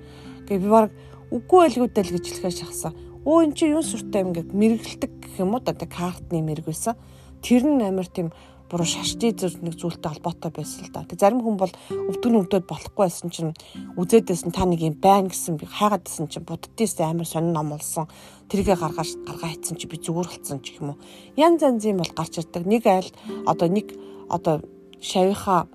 гэ 0.49 0.57
би 0.57 0.69
баг 0.69 0.93
үгүй 1.29 1.69
байлгүйдэл 1.69 2.15
гэж 2.17 2.25
хэлэхээ 2.25 2.65
шахсан. 2.65 2.97
Өө 3.29 3.45
эн 3.45 3.53
чи 3.53 3.69
юу 3.69 3.85
сүртэй 3.85 4.25
юм 4.25 4.33
ингээд 4.33 4.57
мэргэлдэг 4.57 5.13
гэх 5.21 5.37
юм 5.45 5.53
уу 5.53 5.61
да 5.61 5.77
картны 5.77 6.41
мэрэг 6.41 6.65
байсан. 6.65 6.97
Тэр 7.45 7.69
нь 7.69 7.85
амар 7.85 8.09
тийм 8.09 8.33
буруу 8.71 8.89
шашны 8.89 9.33
зүр 9.33 9.61
нэг 9.65 9.77
зүйлтэй 9.81 10.13
холбоотой 10.13 10.53
байсан 10.53 10.89
л 10.89 10.93
да. 10.93 11.05
Тэг 11.05 11.21
зарим 11.21 11.41
хүн 11.41 11.57
бол 11.57 11.73
өвдгөн 11.89 12.41
өвдөд 12.45 12.65
болохгүй 12.69 13.05
байсан 13.05 13.33
чинь 13.33 13.53
үзээдсэн 13.97 14.53
та 14.53 14.69
нэг 14.69 14.85
юм 14.85 14.97
байна 15.01 15.33
гэсэн 15.33 15.57
би 15.57 15.65
хайгаадсэн 15.65 16.29
чинь 16.29 16.45
буддист 16.45 17.01
амар 17.01 17.25
сонин 17.25 17.57
ном 17.57 17.73
болсон. 17.73 18.09
Тэргээ 18.49 18.77
гаргаж 18.81 19.21
гаргаа 19.29 19.53
хийсэн 19.53 19.77
чи 19.77 19.87
би 19.87 20.01
зүгээр 20.01 20.29
болсон 20.29 20.59
ч 20.65 20.81
юм 20.81 20.97
уу. 20.97 20.99
Ян 21.37 21.61
занзын 21.61 22.01
бол 22.01 22.13
гарч 22.17 22.41
ирдэг. 22.41 22.65
Нэг 22.65 22.85
айл 22.89 23.11
одоо 23.45 23.69
нэг 23.69 23.93
одоо 24.29 24.65
шавийнхаа 25.01 25.69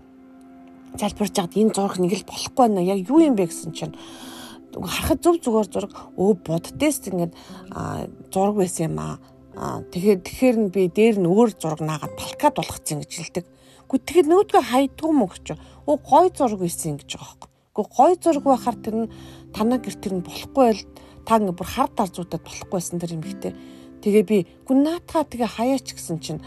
залбирж 0.98 1.34
байгаад 1.38 1.58
энэ 1.58 1.74
зураг 1.74 1.98
нэг 2.02 2.14
л 2.18 2.30
болохгүй 2.30 2.58
байна. 2.58 2.82
Яг 2.82 3.06
юу 3.06 3.22
юм 3.22 3.38
бэ 3.38 3.46
гэсэн 3.50 3.78
чинь 3.78 3.94
харахад 4.74 5.22
зөв 5.22 5.38
зүгээр 5.38 5.68
зураг 5.70 5.94
өө 6.18 6.34
буддист 6.42 7.14
ингээд 7.14 7.34
зураг 8.34 8.56
байсан 8.58 8.90
юм 8.90 8.98
аа 8.98 9.86
тэгэхээр 9.94 10.20
тэгэхээр 10.26 10.58
нь 10.58 10.70
би 10.74 10.90
дээр 10.90 11.22
нь 11.22 11.30
өөр 11.30 11.54
зураг 11.62 11.82
наагаад 11.86 12.18
балкад 12.18 12.58
болгоцсон 12.58 13.06
гэж 13.06 13.12
хэлдэг. 13.14 13.46
Гү 13.86 13.96
тэгэхээр 14.02 14.28
нөөдгөө 14.34 14.64
хайдгүй 14.66 15.12
мө 15.14 15.30
гэж. 15.30 15.46
Оо 15.86 15.98
гой 16.02 16.34
зураг 16.34 16.58
байсан 16.58 16.98
гэж 16.98 17.10
байгаа 17.22 17.38
байхгүй. 17.38 17.50
Гү 17.78 17.82
гой 17.94 18.14
зураг 18.18 18.44
байхаар 18.50 18.78
тэр 18.82 18.96
нь 18.98 19.12
танаа 19.54 19.78
гэр 19.78 19.96
тэр 20.02 20.14
нь 20.18 20.26
болохгүй 20.26 20.64
байл 20.66 20.82
та 21.26 21.40
ингээ 21.40 21.56
бүр 21.56 21.70
хар 21.70 21.90
дарзуудад 21.96 22.44
болохгүй 22.44 22.72
байсан 22.72 23.00
тэр 23.00 23.16
юм 23.16 23.24
ихтэй. 23.24 23.54
Тэгээ 24.04 24.24
би 24.28 24.38
гү 24.68 24.74
наатаа 24.76 25.24
тэгээ 25.24 25.50
хаяач 25.56 25.88
гэсэн 25.96 26.20
чинь 26.20 26.42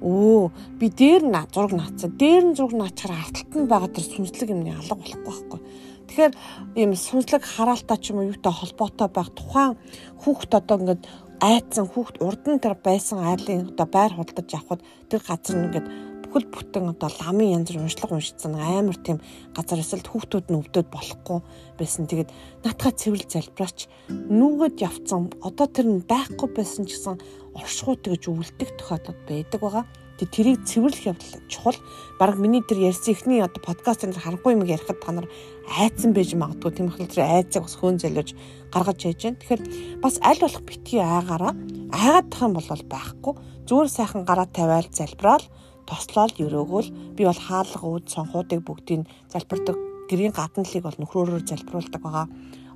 өө 0.00 0.52
би 0.80 0.88
дээр 0.92 1.24
нь 1.24 1.36
зураг 1.52 1.72
наацсан. 1.72 2.16
Дээр 2.16 2.44
нь 2.52 2.56
зураг 2.56 2.76
наачаар 2.76 3.16
арталт 3.16 3.52
нь 3.56 3.68
байгаа 3.68 3.90
тэр 3.92 4.04
сүнслэг 4.04 4.48
юмны 4.52 4.72
алга 4.76 4.96
болохгүй 4.96 5.24
байхгүй. 5.24 5.60
Тэгэхээр 6.06 6.32
ийм 6.76 6.92
сүнслэг 6.94 7.42
хараалтаа 7.44 7.98
ч 8.00 8.12
юм 8.12 8.20
уу 8.20 8.30
юутай 8.32 8.52
холбоотой 8.52 9.08
байх 9.08 9.30
тухайн 9.34 9.74
хүүхд 10.20 10.52
одоо 10.54 10.76
ингээд 10.80 11.02
айцсан 11.40 11.86
хүүхд 11.88 12.20
урд 12.24 12.44
нь 12.48 12.62
тэр 12.62 12.76
байсан 12.80 13.20
айлын 13.20 13.72
одоо 13.72 13.86
байр 13.88 14.12
худалдаж 14.16 14.50
авахд 14.56 14.82
тэр 15.10 15.20
газар 15.20 15.56
нь 15.56 15.66
ингээд 15.68 15.86
бүхэл 16.36 16.52
бүтэн 16.52 16.92
одоо 16.92 17.08
ламын 17.08 17.64
янз 17.64 17.72
бүр 17.72 17.88
уншлага 17.88 18.20
уншицсан 18.20 18.60
амар 18.60 19.00
тийм 19.00 19.24
газар 19.56 19.80
эсвэл 19.80 20.04
хүүхдүүд 20.04 20.52
нь 20.52 20.60
өвдөд 20.60 20.92
болохгүй 20.92 21.40
байсан. 21.80 22.04
Тэгээд 22.04 22.28
наатахаа 22.60 22.92
цэвэрл 22.92 23.24
залбираач 23.24 23.88
нүгэд 24.12 24.76
явцсан. 24.84 25.32
Одоо 25.40 25.64
тэр 25.64 25.88
нь 25.88 26.04
байхгүй 26.04 26.48
байсан 26.52 26.84
ч 26.84 27.00
гэсэн 27.00 27.16
оршихуй 27.56 27.96
тэгж 28.04 28.28
өвлдөг 28.28 28.68
тохиолдол 28.76 29.16
байдаг 29.24 29.60
байгаа. 29.64 29.84
Тэг 30.20 30.28
тэрийг 30.28 30.60
цэвэрлэх 30.68 31.08
явдал 31.16 31.40
чухал. 31.48 31.80
Бараг 32.20 32.36
миний 32.36 32.60
тэр 32.60 32.84
ярьсан 32.84 33.16
ихний 33.16 33.40
одоо 33.40 33.60
подкаст 33.64 34.04
энэ 34.04 34.20
харахгүй 34.20 34.60
юм 34.60 34.68
ярихад 34.68 35.00
та 35.00 35.16
нар 35.16 35.28
айцсан 35.72 36.12
байж 36.12 36.36
магадгүй. 36.36 36.72
Тийм 36.72 36.92
их 36.92 37.00
л 37.00 37.08
тэр 37.08 37.24
айцыг 37.24 37.64
бас 37.64 37.80
хөөн 37.80 37.96
зөлөж 37.96 38.36
гаргаж 38.72 39.00
яаж 39.08 39.20
байна. 39.24 39.40
Тэгэхээр 39.40 39.62
бас 40.04 40.20
аль 40.20 40.40
болох 40.40 40.64
битгий 40.68 41.00
айгаараа 41.00 41.52
айгаад 41.96 42.28
тах 42.28 42.44
юм 42.44 42.52
бол 42.56 42.64
байхгүй. 42.64 43.32
Зүгээр 43.68 43.88
сайхан 43.88 44.24
гараа 44.28 44.48
тавиал 44.48 44.88
залбираал 44.88 45.44
тослоод 45.86 46.36
өрөөгөл 46.42 46.88
би 47.16 47.22
бол 47.24 47.40
хаалга 47.46 47.86
ууд 47.86 48.06
сонхуудыг 48.10 48.60
бүгдийг 48.66 49.06
залбирдаг 49.32 49.76
гэрийн 50.10 50.34
гадналыг 50.34 50.82
бол 50.82 50.98
нөхрөөрөөр 51.00 51.44
залбируулдаг 51.46 52.02
байгаа. 52.02 52.26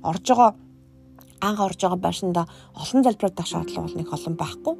Орж 0.03 0.25
байгаа 0.27 0.51
анх 1.41 1.59
орж 1.59 1.79
байгаа 1.81 1.99
байшинда 2.05 2.43
олон 2.75 3.03
залбирдаг 3.03 3.47
шаардлага 3.47 3.85
бол 3.87 3.97
нэг 3.99 4.09
олон 4.11 4.35
байхгүй. 4.35 4.75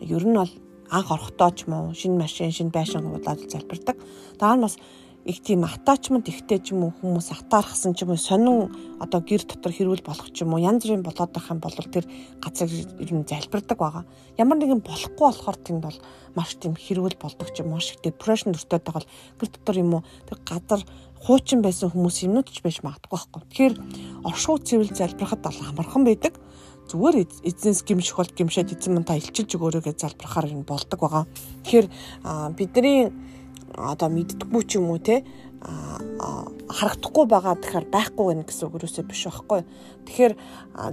Ер 0.00 0.24
нь 0.24 0.36
бол 0.36 0.52
анх 0.90 1.08
орохдоо 1.10 1.50
ч 1.50 1.64
юм 1.66 1.72
уу 1.74 1.94
шинэ 1.94 2.20
машин, 2.20 2.52
шинэ 2.52 2.70
байшин 2.70 3.06
уудаад 3.08 3.40
залбирдаг. 3.50 3.96
Дараа 4.38 4.56
нь 4.56 4.64
бас 4.64 4.76
их 5.24 5.40
тийм 5.40 5.64
атачмент 5.64 6.28
ихтэй 6.28 6.60
ч 6.60 6.76
юм 6.76 6.84
уу 6.84 6.92
хүмүүс 7.00 7.32
атаархсан 7.32 7.96
ч 7.96 8.04
юм 8.04 8.12
уу 8.12 8.20
сонин 8.20 8.68
одоо 9.00 9.24
гэр 9.24 9.48
дотор 9.48 9.72
хэрүүл 9.72 10.04
болох 10.04 10.28
ч 10.28 10.44
юм 10.44 10.52
уу 10.52 10.60
янз 10.60 10.84
бүрийн 10.84 11.00
болоод 11.00 11.32
байх 11.32 11.48
юм 11.48 11.60
бол 11.64 11.72
тэр 11.72 12.04
газар 12.44 12.68
ер 12.68 13.10
нь 13.12 13.24
залбирдаг 13.24 13.78
байгаа. 13.80 14.04
Ямар 14.36 14.60
нэгэн 14.60 14.84
болохгүй 14.84 15.24
болохоор 15.24 15.56
тэнд 15.56 15.80
бол 15.80 15.98
маш 16.36 16.60
тийм 16.60 16.76
хэрүүл 16.76 17.16
болдог 17.16 17.48
ч 17.56 17.64
юм 17.64 17.72
уу 17.72 17.80
их 17.80 18.04
депрешн 18.04 18.52
төртөд 18.52 18.84
байгаа 18.84 19.00
бол 19.00 19.08
гэр 19.40 19.48
дотор 19.48 19.76
юм 19.80 19.92
уу 19.96 20.02
тэр 20.28 20.38
газар 20.44 20.80
хуучин 21.24 21.64
байсан 21.64 21.88
хүмүүс 21.88 22.28
юмнууд 22.28 22.52
ч 22.52 22.60
байж 22.60 22.84
магадгүй 22.84 23.16
байхгүй. 23.16 23.40
Тэгэхээр 23.48 23.74
оршуу 24.28 24.60
цэвэр 24.60 24.92
залбирахад 24.92 25.40
бол 25.40 25.60
амархан 25.72 26.04
байдаг 26.04 26.36
зүгээр 26.84 27.24
эзнээс 27.48 27.80
гимших 27.88 28.16
бол 28.20 28.28
гимшээд 28.28 28.76
эзэн 28.76 28.92
мань 28.92 29.08
та 29.08 29.16
илчилж 29.16 29.56
өгөөрэй 29.56 29.88
гэж 29.88 30.04
залбирахаар 30.04 30.52
юм 30.52 30.68
болдог 30.68 31.00
байгаа. 31.00 31.24
Тэгэхээр 31.64 31.86
бидний 32.60 33.08
одоо 33.76 34.08
мэддэггүй 34.08 34.62
ч 34.66 34.78
юм 34.78 34.90
уу 34.94 35.00
те 35.02 35.24
харагдахгүй 35.64 37.24
байгаа 37.28 37.54
тэгэхээр 37.60 37.86
байхгүй 37.88 38.24
гэнэ 38.34 38.44
гэсэн 38.44 38.68
үг 38.68 38.84
юусоо 38.84 39.04
биш 39.04 39.22
байхгүй. 39.24 39.60
Тэгэхээр 40.04 40.32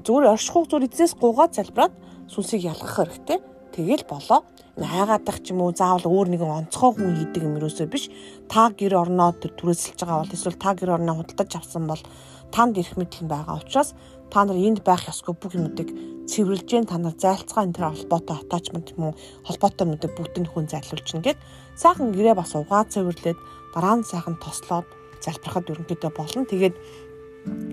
зүгээр 0.05 0.31
оршихуй 0.31 0.63
зүгээр 0.67 0.87
эзнээс 0.87 1.13
гуугаад 1.19 1.51
залбираад 1.57 1.93
сүнсийг 2.31 2.71
ялгах 2.71 2.95
хэрэгтэй. 2.95 3.39
Тэгэл 3.75 4.05
болоо. 4.07 4.47
Хайгаадах 4.79 5.43
ч 5.43 5.51
юм 5.51 5.63
уу 5.67 5.75
заавал 5.75 6.07
өөр 6.07 6.27
нэгэн 6.31 6.71
онцгой 6.71 6.91
хүн 6.95 7.17
хийдэг 7.19 7.43
юм 7.43 7.59
юусоо 7.59 7.87
биш. 7.87 8.07
Та 8.47 8.71
гэр 8.71 8.95
орноо 8.95 9.35
түрээсэлж 9.35 9.99
байгаа 9.99 10.23
бол 10.23 10.35
эсвэл 10.35 10.59
та 10.59 10.71
гэр 10.75 10.95
орноо 10.95 11.15
худалдаж 11.19 11.51
авсан 11.55 11.87
бол 11.87 12.03
танд 12.51 12.77
ирэх 12.79 12.95
мэдлэн 12.99 13.27
байгаа 13.31 13.59
учраас 13.59 13.95
та 14.31 14.43
нар 14.47 14.59
энд 14.59 14.83
байх 14.83 15.07
ёсгүй 15.07 15.35
бүх 15.35 15.55
юмнуудыг 15.55 15.89
цэвэрлж 16.31 16.87
та 16.87 16.95
нар 16.99 17.15
зайлцгаа 17.15 17.63
энэ 17.67 17.75
төр 17.75 17.85
холбоотой 17.91 18.37
attachment 18.43 18.87
юм 18.95 19.11
уу 19.11 19.13
холбоотой 19.47 19.83
юмнуудыг 19.87 20.11
бүгдийг 20.15 20.47
хүн 20.51 20.67
зайлуулж 20.71 21.07
гин 21.11 21.23
гэд 21.23 21.39
сайхан 21.75 22.11
гэрээ 22.11 22.35
бас 22.35 22.55
угаа 22.55 22.83
цэвэрлээд 22.87 23.39
дараа 23.73 23.95
нь 23.99 24.07
сайхан 24.07 24.35
тослоод 24.41 24.87
залбирахад 25.21 25.69
ерөнхийдөө 25.71 26.11
болно. 26.11 26.45
Тэгээд 26.45 26.75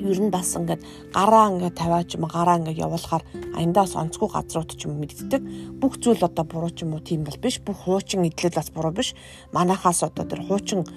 ер 0.01 0.19
нь 0.21 0.33
бас 0.33 0.57
ингээд 0.57 0.81
гараа 1.13 1.53
ингээд 1.53 1.77
тавиач 1.77 2.17
юм 2.17 2.25
гараа 2.25 2.57
ингээд 2.59 2.83
явуулахаар 2.87 3.25
аяндаас 3.59 3.93
онцгүй 4.01 4.29
газрууд 4.33 4.71
ч 4.73 4.89
юм 4.89 4.97
мэддэг. 5.01 5.43
Бүх 5.81 6.01
зүйл 6.01 6.25
одоо 6.25 6.45
буруу 6.49 6.73
ч 6.73 6.89
юм 6.89 6.97
уу 6.97 7.05
тийм 7.05 7.25
бол 7.25 7.37
биш. 7.37 7.61
Бүх 7.61 7.85
хуучин 7.85 8.25
идэл 8.25 8.57
бас 8.57 8.71
буруу 8.73 8.93
биш. 8.97 9.13
Манахаас 9.53 10.01
одоо 10.03 10.25
тэр 10.25 10.41
хуучин 10.47 10.89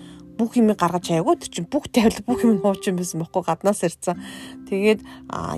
бүх 0.41 0.57
юм 0.57 0.73
гаргаж 0.73 1.05
чаяагүй 1.05 1.37
тэр 1.37 1.51
чинь 1.53 1.69
бүх 1.69 1.85
тавил 1.93 2.17
бүх 2.25 2.41
юм 2.41 2.57
хуучин 2.65 2.97
байсан 2.97 3.21
бохгүй 3.21 3.45
гаднаас 3.45 3.85
ирсэн. 3.85 4.17
Тэгээд 4.65 5.05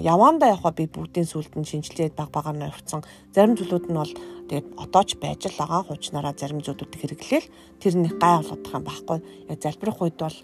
явандаа 0.04 0.52
явхаа 0.52 0.76
би 0.76 0.92
бүгдийн 0.92 1.24
сүлд 1.24 1.56
нь 1.56 1.64
шинжилээд 1.64 2.20
баг 2.20 2.36
багаар 2.36 2.60
нь 2.60 2.68
явцсан. 2.68 3.00
Зарим 3.32 3.56
зүйлүүд 3.56 3.88
нь 3.88 3.96
бол 3.96 4.14
тэгээд 4.52 4.68
одоо 4.76 5.04
ч 5.08 5.16
байж 5.16 5.48
л 5.48 5.56
байгаа 5.56 5.88
хуучнараа 5.88 6.36
зарим 6.36 6.60
зүйлүүдийг 6.60 7.00
хэрэглээл 7.00 7.48
тэр 7.80 7.94
нэг 7.96 8.20
гай 8.20 8.44
болгох 8.44 8.76
юм 8.76 8.84
байхгүй. 8.84 9.20
Яг 9.48 9.60
залбирах 9.64 10.04
үед 10.04 10.20
бол 10.20 10.38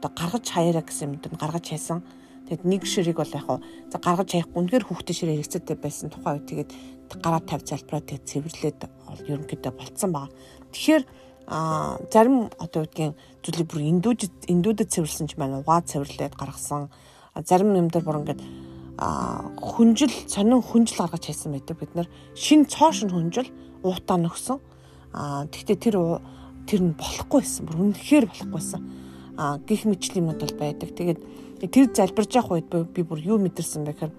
одоо 0.00 0.10
гаргаж 0.16 0.44
хаяараа 0.48 0.84
гэсэн 0.88 1.06
юмд 1.12 1.24
нь 1.28 1.36
гаргаж 1.36 1.66
хайсан. 1.68 2.00
Тэгэд 2.48 2.64
нэг 2.64 2.82
ширийг 2.88 3.20
бол 3.20 3.36
яг 3.36 3.60
за 3.92 3.96
гаргаж 4.00 4.28
хаяхгүй 4.32 4.56
үнээр 4.56 4.84
хүүхдээ 4.88 5.16
ширээ 5.20 5.36
хэрэгцээтэй 5.36 5.76
байсан 5.76 6.08
тухай 6.08 6.40
үед 6.40 6.48
тэгээд 6.48 6.70
гараа 7.20 7.44
тавь 7.44 7.62
залбираа 7.62 8.00
тэгээд 8.00 8.24
цэвэрлээд 8.24 8.80
ерөнхийдөө 9.28 9.72
болцсон 9.76 10.10
байгаа. 10.16 10.32
Тэгэхээр 10.72 11.02
а 11.46 11.98
зарим 12.10 12.50
одоо 12.58 12.86
үгдгийн 12.86 13.14
зүйлийг 13.42 13.68
бүр 13.68 13.82
индүүдэд 13.82 14.34
индүүдэд 14.46 14.88
цэвэрлсэн 14.88 15.26
ч 15.26 15.36
маань 15.36 15.58
угаа 15.60 15.82
цэвэрлээд 15.82 16.38
гаргасан. 16.38 16.90
Зарим 17.44 17.74
юм 17.74 17.88
дээр 17.90 18.04
бүр 18.06 18.20
ингээд 18.22 18.42
хүнжил 19.58 20.14
сонин 20.30 20.62
хүнжил 20.62 21.02
гаргаж 21.02 21.26
хайсан 21.26 21.52
байдаг. 21.52 21.76
Бид 21.78 21.94
нар 21.94 22.08
шин 22.34 22.66
цоошин 22.66 23.10
хүнжил 23.10 23.50
уутаа 23.82 24.18
нөхсөн. 24.20 24.58
А 25.12 25.46
тэгтээ 25.50 25.76
тэр 25.76 25.96
тэр 26.68 26.80
нь 26.86 26.94
болохгүй 26.94 27.42
байсан. 27.42 27.66
Бүр 27.66 27.90
үнэхээр 27.90 28.26
болохгүйсэн 28.30 28.80
а 29.36 29.58
гих 29.58 29.84
мэтлэн 29.88 30.22
юмуд 30.22 30.40
бол 30.40 30.56
байдаг. 30.60 30.94
Тэгээд 30.94 31.20
тэр 31.72 31.86
залбирж 31.90 32.30
явах 32.36 32.62
үед 32.62 32.68
би 32.70 33.02
бүр 33.02 33.18
юу 33.18 33.38
мэдэрсэн 33.42 33.84
бэ 33.84 33.92
гэхээр 33.96 34.12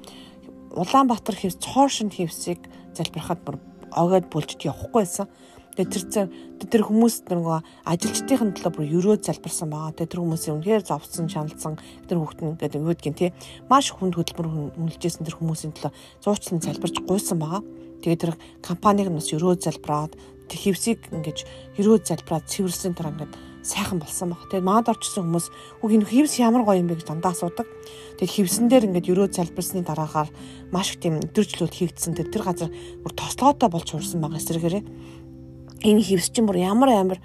Улаанбаатар 0.74 1.38
хэв 1.38 1.54
цоошин 1.62 2.10
хэвсийг 2.10 2.66
залбирахад 2.98 3.46
бүр 3.46 3.62
огоод 3.94 4.26
бүлжд 4.34 4.66
явахгүй 4.66 5.06
байсан 5.06 5.30
Тэгээ 5.74 5.90
тэр 5.90 6.30
тэр 6.70 6.84
хүмүүс 6.86 7.16
нөгөө 7.34 7.58
ажилчдын 7.90 8.54
төлөө 8.54 8.72
бүр 8.78 8.86
өрөө 8.94 9.16
залбирсан 9.26 9.74
байгаа. 9.74 9.98
Тэгээ 9.98 10.12
тэр 10.14 10.22
хүмүүсийн 10.22 10.56
үнэхээр 10.62 10.84
зовсон, 10.86 11.26
шаналсан 11.30 11.82
тэр 12.06 12.18
хүүхд 12.22 12.40
нь 12.46 12.58
гэдэг 12.62 12.82
гэдгийг 12.82 13.16
тий 13.18 13.30
маш 13.66 13.90
хүнд 13.90 14.14
хөдөлмөр 14.14 14.78
үнэлжсэн 14.78 15.26
тэр 15.26 15.38
хүмүүсийн 15.42 15.74
төлөө 15.74 15.92
зуучлан 16.22 16.62
залбирч 16.62 17.02
гуйсан 17.10 17.42
байгаа. 17.42 17.66
Тэгээ 18.06 18.22
тэр 18.22 18.34
компаниг 18.62 19.10
нь 19.10 19.18
бас 19.18 19.34
өрөө 19.34 19.58
залбираад 19.66 20.14
тэр 20.46 20.60
хевсийг 20.62 21.00
ингэж 21.10 21.48
өрөө 21.82 22.06
залбираад 22.06 22.46
цэвэрлсэн 22.46 22.94
тэр 22.94 23.10
ингээд 23.10 23.34
сайхан 23.64 24.00
болсон 24.00 24.36
баг. 24.36 24.44
Тэгээд 24.52 24.68
маад 24.68 24.92
орчсон 24.92 25.32
хүмүүс 25.32 25.48
үг 25.82 25.92
энэ 25.96 26.06
хевс 26.06 26.36
ямар 26.44 26.68
гоё 26.68 26.84
юм 26.84 26.92
бэ 26.92 27.00
гэж 27.00 27.08
дандаа 27.08 27.32
асуудаг. 27.32 27.68
Тэгээд 28.20 28.36
хевсэн 28.36 28.68
дээр 28.68 28.92
ингээд 28.92 29.08
өрөө 29.08 29.28
залбирсны 29.32 29.88
дараагаар 29.88 30.30
маш 30.76 30.94
их 30.94 31.00
тийм 31.00 31.24
өдөржлүүд 31.24 31.72
хийгдсэн. 31.72 32.12
Тэр 32.12 32.44
газар 32.44 32.70
бүр 32.70 33.14
тослогоотой 33.16 33.70
болж 33.72 33.88
хуурсан 33.88 34.20
байгаа 34.20 34.44
эсрэгээрээ 34.44 34.84
энэ 35.84 36.02
хевс 36.02 36.32
чинь 36.32 36.48
бүр 36.48 36.58
ямар 36.64 36.90
амар 36.90 37.20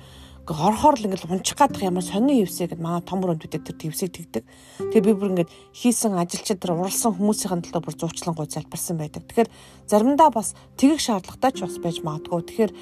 орхоор 0.49 0.97
л 0.97 1.07
ингээл 1.07 1.29
унчих 1.29 1.61
гадах 1.61 1.85
ямар 1.85 2.01
сонин 2.01 2.41
хевсээ 2.41 2.73
гэд 2.73 2.81
манай 2.81 3.05
том 3.05 3.21
өрөөндүүдэд 3.21 3.69
тэр 3.69 3.77
хевсийг 3.77 4.17
тэгдэг. 4.17 4.45
Тэгээ 4.81 5.05
би 5.05 5.13
бүр 5.13 5.31
ингээд 5.37 5.53
хийсэн 5.77 6.17
ажилчид 6.17 6.65
нар 6.65 6.89
уралсан 6.89 7.13
хүмүүсийн 7.13 7.61
төлөө 7.69 7.85
бүр 7.85 7.97
зуучлан 8.01 8.33
гой 8.33 8.49
залбирсан 8.49 8.97
байдаг. 8.97 9.29
Тэгэхээр 9.29 9.53
заримдаа 9.85 10.33
бас 10.33 10.57
тэгэх 10.81 11.05
шаардлагатай 11.05 11.53
ч 11.53 11.59
бас 11.69 11.77
байж 11.77 12.01
магадгүй. 12.01 12.41
Тэгэхээр 12.49 12.73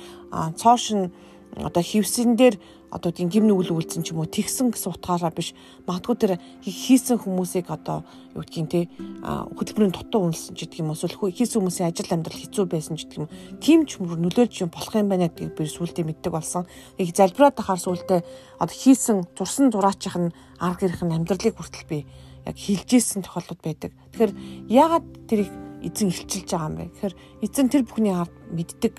цоошин 0.55 1.11
одоо 1.57 1.83
хевсэн 1.83 2.37
дээр 2.37 2.61
одоо 2.91 3.11
тийм 3.13 3.29
гим 3.29 3.49
нүгэл 3.49 3.73
үйлцэн 3.73 4.05
ч 4.05 4.13
юм 4.13 4.21
уу 4.21 4.29
тэгсэн 4.29 4.71
гэсэн 4.71 4.93
утгаараа 4.93 5.33
биш. 5.33 5.57
Магадгүй 5.89 6.17
тэр 6.17 6.33
хийсэн 6.63 7.19
хүмүүсийг 7.19 7.67
одоо 7.73 8.05
юу 8.37 8.45
гэдгийг 8.45 8.69
те 8.69 8.81
хөтөлбөрийн 9.25 9.93
дутуу 9.97 10.29
үнэлсэн 10.31 10.55
ч 10.55 10.69
гэдэг 10.69 10.81
юм 10.85 10.93
уу 10.93 10.97
эсвэл 10.97 11.17
хийсэн 11.33 11.59
хүмүүсийн 11.65 11.89
ажил 11.91 12.13
амьдрал 12.13 12.41
хэцүү 12.45 12.65
байсан 12.69 12.95
ч 13.01 13.09
гэдэг 13.09 13.21
юм 13.25 13.29
тийм 13.59 13.81
ч 13.89 13.99
нөлөөлж 13.99 14.55
юм 14.63 14.71
болох 14.71 14.95
юм 14.95 15.09
байна 15.09 15.27
гэдгийг 15.33 15.57
би 15.57 15.65
сүултээ 15.65 16.05
мэддэг 16.07 16.33
болсон. 16.33 16.69
Их 17.01 17.11
залбираад 17.17 17.57
тахаар 17.59 17.81
сүултээ 17.81 18.21
одоо 18.61 18.77
хийсэн 18.77 19.27
зурсан 19.35 19.73
зураачих 19.73 20.17
нь 20.17 20.31
арга 20.61 20.87
нь 20.87 21.17
амьдралыг 21.17 21.57
хүртэл 21.57 21.89
би 21.91 22.07
яг 22.47 22.57
хилжсэн 22.57 23.27
тохиолдол 23.27 23.59
байдаг. 23.59 23.91
Тэгэхээр 24.15 24.33
яагаад 24.71 25.07
тэрийг 25.27 25.51
эзэн 25.83 26.15
илчилж 26.15 26.49
байгаа 26.55 26.69
юм 26.71 26.77
бэ? 26.79 26.85
Гэхээр 26.95 27.15
эзэн 27.43 27.67
тэр 27.69 27.83
бүхний 27.83 28.15
ард 28.15 28.35
мэддэг. 28.55 28.95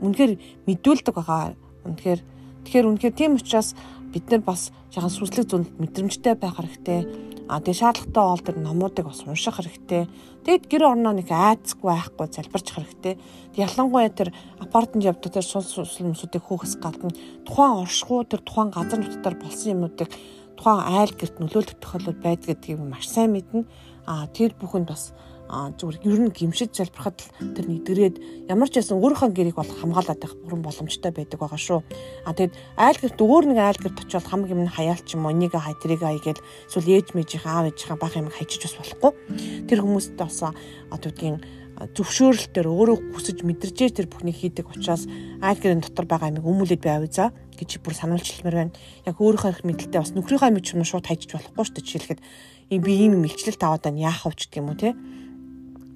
Үнэхээр 0.00 0.32
мэдүүлдэг 0.64 1.14
байгаа 1.14 1.54
үнэхээр 1.88 2.20
Тэгэхээр 2.68 2.84
үнэхээр 2.84 3.16
тийм 3.16 3.32
учраас 3.40 3.72
бид 4.12 4.28
нар 4.28 4.44
бас 4.44 4.68
жаахан 4.92 5.08
сүнслэг 5.08 5.48
зүнд 5.48 5.68
мэдрэмжтэй 5.80 6.36
байх 6.36 6.60
хэрэгтэй. 6.60 7.00
А 7.48 7.64
тэгээ 7.64 7.80
шаардлагатай 7.80 8.24
бол 8.28 8.44
тэр 8.44 8.56
номуудыг 8.60 9.04
бас 9.08 9.24
унших 9.24 9.56
хэрэгтэй. 9.56 10.04
Тэгэд 10.44 10.68
гэр 10.68 10.84
орноо 10.84 11.16
нэг 11.16 11.32
айцгүй 11.32 11.88
байхгүй 11.88 12.28
залбирч 12.28 12.68
хэрэгтэй. 12.76 13.14
Ялангуяа 13.56 14.12
тэр 14.12 14.36
апартмент 14.60 15.16
явдаг 15.16 15.32
тэр 15.32 15.46
сул 15.48 15.64
сүсэл 15.64 16.12
хүмүүсүүдийг 16.12 16.44
хөөхс 16.44 16.76
гадна 16.76 17.08
тухайн 17.48 17.80
оршихуй 17.80 18.28
тэр 18.28 18.44
тухайн 18.44 18.68
газар 18.68 19.00
нутгаар 19.00 19.36
болсон 19.40 19.72
юмнуудыг 19.72 20.12
тухайн 20.60 20.80
айл 20.92 21.12
гэрт 21.16 21.40
нөлөөлөх 21.40 21.80
тохиолдол 21.80 22.20
байдаг 22.20 22.52
гэдгийг 22.52 22.84
маш 22.84 23.08
сайн 23.08 23.32
мэднэ. 23.32 23.64
А 24.04 24.28
тэр 24.28 24.52
бүхэнд 24.60 24.92
бас 24.92 25.16
зүгээр 25.48 26.04
ер 26.04 26.20
нь 26.28 26.32
гимшиж 26.36 26.76
залбирахад 26.76 27.24
тэр 27.40 27.66
нэгдгэрээд 27.72 28.16
ямар 28.52 28.68
ч 28.68 28.84
байсан 28.84 29.00
өөрийнхөө 29.00 29.32
гэрийг 29.32 29.56
бол 29.56 29.64
хамгаалаад 29.64 30.20
байх 30.20 30.34
бүрэн 30.44 30.60
боломжтой 30.60 31.12
байдаг 31.16 31.40
байгаа 31.40 31.56
шүү. 31.56 31.80
А 32.28 32.36
тэгэд 32.36 32.52
айл 32.76 32.98
гэрт 33.00 33.16
өөр 33.16 33.44
нэг 33.48 33.58
айл 33.58 33.80
гэрт 33.80 33.98
очиод 34.04 34.28
хамаг 34.28 34.52
юм 34.52 34.68
хаяалч 34.68 35.08
юм 35.16 35.24
уу 35.24 35.32
энийг 35.32 35.56
хай 35.56 35.72
тэрийг 35.80 36.04
хай 36.04 36.20
гээл 36.20 36.44
эсвэл 36.68 36.92
ээж 37.00 37.16
мэжийн 37.16 37.48
аав 37.48 37.64
ээжийн 37.72 37.96
бах 37.96 38.12
юм 38.12 38.28
хайчиж 38.28 38.60
бас 38.68 38.76
болохгүй. 38.76 39.12
Тэр 39.64 39.80
хүмүүст 39.80 40.12
бас 40.20 40.44
одоо 40.44 41.08
үгдгийн 41.08 41.40
зөвшөөрөлтөөр 41.78 42.66
өөрөө 42.66 42.96
хүсэж 43.14 43.46
мэдэрчээ 43.46 43.94
тэр 43.94 44.06
бүхнийг 44.10 44.34
хийдэг 44.34 44.66
учраас 44.66 45.06
айл 45.38 45.56
гэрийн 45.62 45.80
дотор 45.80 46.10
байгаа 46.10 46.34
юмыг 46.34 46.42
өмүүлээд 46.42 46.82
байв 46.82 47.06
за 47.06 47.30
гэж 47.54 47.78
бүр 47.78 47.94
сануулж 47.94 48.26
хэлмээр 48.26 48.56
байна. 48.66 48.76
Яг 49.06 49.16
өөрийнхөө 49.22 49.62
мэдлэлтэй 49.62 50.02
бас 50.02 50.10
нөхрийнхөө 50.10 50.50
мэд 50.58 50.66
юм 50.74 50.82
шууд 50.82 51.06
хайчиж 51.06 51.38
болохгүй 51.38 51.62
шүү 51.62 51.76
дээ. 51.78 51.86
Жишээлхэд 51.86 52.20
би 52.82 52.92
ийм 52.98 53.22
мэлчлэл 53.22 53.54
таваад 53.62 53.86
байна 53.86 54.10
яах 54.10 54.26
вэ 54.26 54.34
гэх 54.34 54.58
юм 54.58 54.74
уу 54.74 54.78
те 54.78 54.90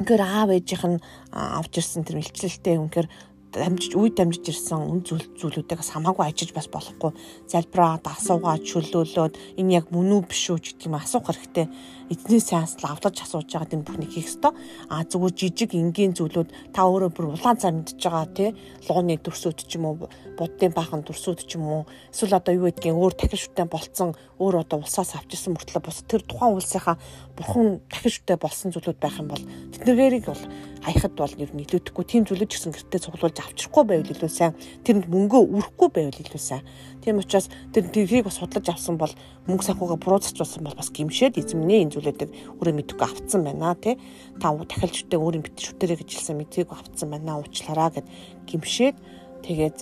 Үнэхээр 0.01 0.23
аав 0.23 0.49
ээжийнх 0.57 0.87
нь 0.89 0.99
авч 1.33 1.73
ирсэн 1.83 2.03
тэр 2.07 2.23
илчлэлтэй 2.23 2.77
үнэхээр 2.81 3.09
дамжиж 3.53 3.93
үе 3.93 4.09
дамжиж 4.17 4.49
ирсэн 4.49 4.81
үн 4.81 5.01
зүйл 5.05 5.29
зүйлүүдээс 5.37 5.93
хамаагүй 5.93 6.25
ажиж 6.25 6.57
бас 6.57 6.73
болохгүй. 6.73 7.13
Залбираад 7.53 8.09
асуугаад 8.09 8.65
чөлөөлөөд 8.65 9.61
энэ 9.61 9.77
яг 9.77 9.93
мөн 9.93 10.09
үү 10.17 10.23
биш 10.25 10.49
үү 10.49 10.57
гэдэг 10.57 10.89
юм 10.89 10.97
асуух 10.97 11.29
хэрэгтэй 11.29 11.67
эзнээс 12.13 12.45
сеанс 12.53 12.73
лавлаж 12.85 13.17
асууж 13.25 13.49
байгаа 13.49 13.73
энэ 13.73 13.87
бүхнийг 13.89 14.13
хийх 14.13 14.29
ёстой 14.29 14.53
а 14.93 15.03
зүгээр 15.09 15.35
жижиг 15.35 15.71
энгийн 15.73 16.13
зүйлүүд 16.13 16.49
та 16.77 16.85
өөрөө 16.85 17.11
бүр 17.17 17.27
улаан 17.35 17.57
цаа 17.57 17.73
мэдж 17.73 17.97
байгаа 17.97 18.29
тий 18.37 18.51
лууны 18.89 19.17
дүрсүүд 19.17 19.59
ч 19.65 19.81
юм 19.81 19.85
уу 19.89 20.09
буддын 20.37 20.73
баахан 20.77 21.03
дүрсүүд 21.03 21.41
ч 21.49 21.57
юм 21.57 21.65
уу. 21.67 21.83
Эсвэл 22.13 22.37
одоо 22.37 22.53
юу 22.53 22.69
гэдгийг 22.69 22.97
өөр 22.97 23.15
дахин 23.17 23.41
шүтэн 23.41 23.69
болцсон 23.73 24.11
өөр 24.43 24.65
одоо 24.65 24.85
улсаас 24.85 25.15
авчирсан 25.17 25.55
мөртлөө 25.57 25.83
бус 25.83 26.03
тэр 26.05 26.23
тухайн 26.27 26.57
улсынхаа 26.57 26.97
бурхан 27.37 27.81
дахин 27.89 28.13
шүтэн 28.13 28.39
болсон 28.43 28.73
зүйлүүд 28.73 28.99
байх 29.01 29.17
юм 29.21 29.29
бол 29.33 29.45
тэднэрийг 29.73 30.27
бол 30.27 30.43
хаяхад 30.83 31.15
бол 31.15 31.35
ер 31.39 31.51
нь 31.55 31.63
илүүдэхгүй 31.63 32.05
тийм 32.05 32.27
зүйлүүд 32.27 32.51
ч 32.51 32.55
гэсэн 32.59 32.75
гэртээ 32.75 33.01
цуглуулж 33.07 33.39
авчрахгүй 33.39 33.85
байвал 33.87 34.13
илүү 34.13 34.31
сайн. 34.31 34.53
Тэрэнд 34.83 35.07
мөнгөө 35.07 35.43
үрхгүй 35.47 35.89
байвал 35.95 36.19
илүү 36.19 36.43
сайн 36.43 36.67
тийм 37.03 37.19
учраас 37.19 37.51
тэр 37.75 37.91
тэрийг 37.91 38.25
бас 38.25 38.39
судлаж 38.39 38.67
авсан 38.71 38.97
бол 38.97 39.13
мөнгө 39.51 39.67
санхугаа 39.67 39.99
буруутсалсан 39.99 40.63
бол 40.63 40.79
бас 40.79 40.89
гимшээд 40.95 41.37
эзэмнээ 41.43 41.83
энэ 41.83 41.93
зүйлүүдийг 41.99 42.31
өөрөө 42.63 42.75
мэдгүй 42.79 43.03
авцсан 43.03 43.43
байна 43.43 43.75
тий 43.75 43.99
та 44.39 44.55
дахиалжтай 44.55 45.19
өөрийн 45.19 45.43
бит 45.43 45.59
шүтэрэ 45.59 45.99
гэж 45.99 46.09
хэлсэн 46.15 46.39
мэдгийг 46.39 46.71
авцсан 46.71 47.11
байна 47.11 47.43
уучлаараа 47.43 47.91
гэд 47.91 48.07
гимшээд 48.47 48.97
тэгээд 49.43 49.77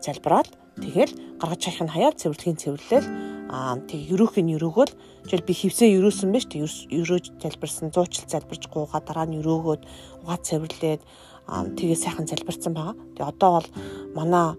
залбираад 0.00 0.48
тэгэл 0.78 1.12
гаргаж 1.42 1.62
хайх 1.66 1.80
нь 1.82 1.92
хаяа 1.92 2.14
цэвэрлэгийн 2.14 2.62
цэвэрлэл 2.62 3.08
аа 3.50 3.76
тэг 3.90 4.00
ерөөх 4.14 4.38
нь 4.38 4.54
ерөөгөл 4.54 4.94
жишээл 5.26 5.48
би 5.48 5.54
хевсээ 5.58 5.98
ерөөсөн 5.98 6.30
байж 6.30 6.46
тэг 6.46 6.70
ерөөж 6.94 7.42
залбирсан 7.42 7.90
зуучил 7.90 8.30
залбирч 8.30 8.70
гуугаа 8.70 9.02
дараа 9.02 9.26
нь 9.26 9.42
ерөөгөөд 9.42 9.82
угаа 10.22 10.38
цэвэрлээд 10.38 11.02
тэгээ 11.50 11.98
сайхан 11.98 12.30
залбирсан 12.30 12.72
байгаа. 12.74 12.94
Тэг 13.18 13.26
одоо 13.26 13.50
бол 13.58 13.68
манай 14.14 14.54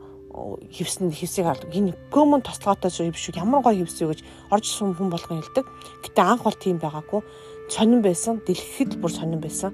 хевсэн 0.71 1.11
хевсийг 1.11 1.45
хардаг. 1.45 1.71
Энэ 1.73 1.95
гөмөн 2.11 2.41
тослоготой 2.41 2.91
шүү 2.91 3.13
биш 3.13 3.29
үү? 3.31 3.41
Ямар 3.41 3.61
гоё 3.65 3.83
хевсээ 3.85 4.07
гэж 4.09 4.19
орж 4.51 4.65
сум 4.67 4.95
хүн 4.95 5.09
болгон 5.11 5.41
хэлдэг. 5.41 5.65
Гэтэ 6.05 6.21
анх 6.21 6.43
бол 6.43 6.57
тийм 6.57 6.77
байгаагүй. 6.79 7.21
Сонин 7.69 8.01
байсан. 8.01 8.41
Дэлгэхэд 8.45 8.99
бүр 8.99 9.11
сонин 9.11 9.39
байсан. 9.39 9.71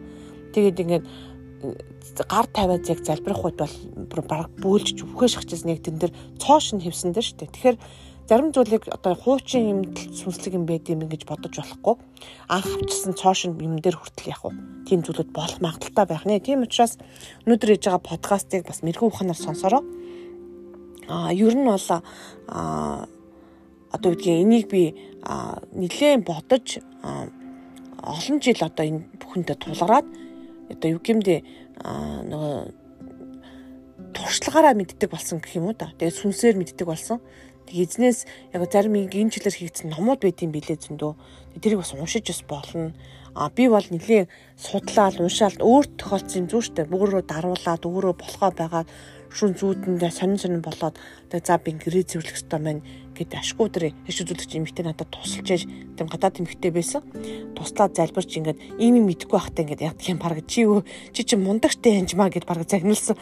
Тэгээд 0.53 0.81
ингээд 0.83 1.05
гар 2.29 2.47
тавиад 2.49 2.85
яг 2.89 2.99
залбирах 3.01 3.45
үед 3.45 3.57
бол 3.57 3.73
баг 4.25 4.49
бөөлж 4.61 5.05
өвхөө 5.05 5.27
шахчихсан 5.27 5.73
яг 5.73 5.81
тэн 5.81 5.97
дээр 5.97 6.13
цоош 6.37 6.73
нь 6.73 6.83
хевсэн 6.85 7.13
дээр 7.13 7.25
шүү 7.25 7.37
дээ. 7.41 7.53
Тэгэхээр 7.53 7.77
зарим 8.27 8.51
зүйлийг 8.51 8.87
одоо 8.91 9.15
хуучин 9.15 9.63
юм 9.71 9.79
сүнслэг 9.95 10.59
юм 10.59 10.65
байд 10.67 10.91
юм 10.91 11.07
гэж 11.07 11.23
бодож 11.23 11.63
болохгүй 11.63 11.95
анх 12.51 12.67
авчирсан 12.67 13.15
цоош 13.15 13.47
юм 13.47 13.79
дээр 13.79 13.95
хүртэл 13.95 14.31
яг 14.35 14.43
уу 14.43 14.51
тийм 14.83 14.99
зүйлүүд 15.07 15.31
болох 15.31 15.63
магадaltaй 15.63 16.05
байх 16.05 16.27
нэ 16.27 16.43
тийм 16.43 16.67
учраас 16.67 16.99
өнөөдөр 17.47 17.69
хийж 17.71 17.83
байгаа 17.87 18.03
подкастыг 18.03 18.67
бас 18.67 18.83
мэрэгүү 18.83 19.07
ухаанаар 19.07 19.39
сонсороо 19.39 19.81
а 21.07 21.33
ер 21.33 21.55
нь 21.55 21.65
бол 21.65 21.87
а 21.89 23.07
одоо 23.91 24.11
үгдгийн 24.11 24.43
энийг 24.43 24.67
би 24.69 24.95
нэлээд 25.23 26.23
бодож 26.27 26.79
олон 28.03 28.37
жил 28.39 28.61
одоо 28.61 28.85
энэ 28.85 29.07
бүхэндээ 29.19 29.57
тулгараад 29.59 30.07
одоо 30.71 30.89
юу 30.91 31.01
гэмдэ 31.03 31.35
нөгөө 32.31 32.55
туршлагаараа 34.13 34.73
мэддэг 34.73 35.09
болсон 35.09 35.39
гэх 35.39 35.57
юм 35.57 35.69
уу 35.69 35.75
да. 35.77 35.93
Тэгээд 35.97 36.19
сүнсээр 36.19 36.55
мэддэг 36.57 36.87
болсон. 36.87 37.21
Тэг 37.67 37.85
эзнээс 37.85 38.25
яг 38.53 38.63
зарим 38.71 38.95
энэ 38.95 39.33
жилээр 39.33 39.55
хийгдсэн 39.55 39.91
номууд 39.91 40.21
байт 40.23 40.41
юм 40.41 40.51
билээ 40.55 40.77
зөндөө. 40.79 41.13
Тэрийг 41.61 41.83
бас 41.83 41.93
уншиж 41.93 42.25
бас 42.25 42.41
болно. 42.47 42.93
А 43.35 43.49
би 43.53 43.67
бол 43.67 43.83
нэлээ 43.83 44.25
судлаад 44.57 45.19
уншаал 45.21 45.57
өөрт 45.59 46.01
тохиолдсон 46.01 46.39
юм 46.41 46.47
зү 46.49 46.57
штэ. 46.65 46.89
Бүгрөө 46.89 47.27
даруулаад 47.27 47.83
өөрөө 47.85 48.13
болохоо 48.17 48.51
байгаад 48.55 48.87
шүн 49.31 49.57
зүүдэндээ 49.59 50.11
сонин 50.11 50.39
сонин 50.39 50.61
болоод 50.61 50.95
за 51.31 51.57
би 51.57 51.71
гэрээ 51.75 52.03
зэвэрлэх 52.07 52.37
ёстой 52.39 52.59
маань 52.59 52.81
гэд 53.17 53.33
ашгүй 53.33 53.67
дээр 53.73 53.85
хэш 54.05 54.17
үзүүлэгч 54.23 54.51
эмэгтэй 54.61 54.85
надад 54.85 55.09
тусалж 55.09 55.47
яж 55.49 55.63
тэм 55.97 56.07
гадаад 56.07 56.37
эмэгтэй 56.37 56.71
байсан. 56.71 57.01
Туслаад 57.57 57.97
залбирч 57.97 58.31
ингээд 58.37 58.61
ийм 58.77 59.01
юм 59.01 59.09
мэдэхгүй 59.09 59.37
байхдаа 59.37 59.63
ингээд 59.65 59.85
яддаг 59.89 60.07
юм 60.07 60.19
баг 60.21 60.39
чи 60.45 60.69
юу 60.69 60.85
чи 61.11 61.25
чи 61.25 61.35
мундагтай 61.35 61.97
янжмаа 61.97 62.29
гэд 62.29 62.45
баг 62.45 62.61
загнуулсан. 62.69 63.17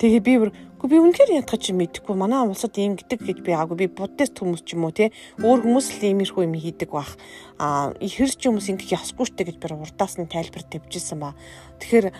Тэгээ 0.00 0.20
би 0.24 0.34
бүр 0.40 0.50
би 0.88 0.96
үнэхээр 0.96 1.44
ядах 1.44 1.60
чи 1.60 1.76
мэдэхгүй. 1.76 2.16
Манай 2.16 2.48
улсад 2.48 2.72
ийм 2.80 2.96
гэдэг 2.96 3.20
гэж 3.20 3.38
би 3.44 3.52
аагүй. 3.52 3.84
Би 3.84 3.86
буддист 3.92 4.40
хүмүүс 4.40 4.64
ч 4.64 4.72
юм 4.72 4.88
уу 4.88 4.96
те 4.96 5.12
өөр 5.44 5.60
хүмүүс 5.60 6.00
л 6.00 6.08
иймэрхүү 6.08 6.48
юм 6.48 6.56
хийдэг 6.56 6.88
бах. 6.88 7.20
Аа 7.60 7.92
ихэрч 8.00 8.40
хүмүүс 8.40 8.72
ингэх 8.72 8.96
ясгүй 8.96 9.28
штэ 9.28 9.44
гэж 9.44 9.60
би 9.60 9.76
урдаас 9.76 10.16
нь 10.16 10.24
тайлбар 10.24 10.64
тавьчихсан 10.64 11.20
ба. 11.20 11.36
Тэгэхээр 11.84 12.16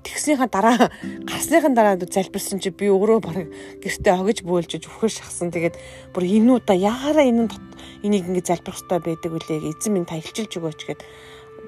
тэгснийхаа 0.00 0.48
дараа 0.48 0.88
гарсныхаа 1.28 1.76
дараа 1.76 2.00
залбирсан 2.00 2.64
чи 2.64 2.72
би 2.72 2.88
өөрөө 2.88 3.20
баг 3.20 3.52
гэртээ 3.84 4.16
огж 4.16 4.40
бөөлж 4.48 4.80
өвхөр 4.80 5.12
шахсан. 5.12 5.52
Тэгээд 5.52 5.76
бүр 6.16 6.24
энэ 6.24 6.56
удаа 6.56 6.72
яараа 6.72 7.20
энэ 7.20 7.52
энийг 8.00 8.32
ингэ 8.32 8.48
залбирх 8.48 8.80
хэрэгтэй 8.80 9.00
байдаг 9.04 9.32
үлээ. 9.36 9.60
Эзэн 9.76 9.92
минь 9.92 10.08
та 10.08 10.16
илчилж 10.16 10.56
өгөөч 10.56 10.80
гэд 10.88 11.00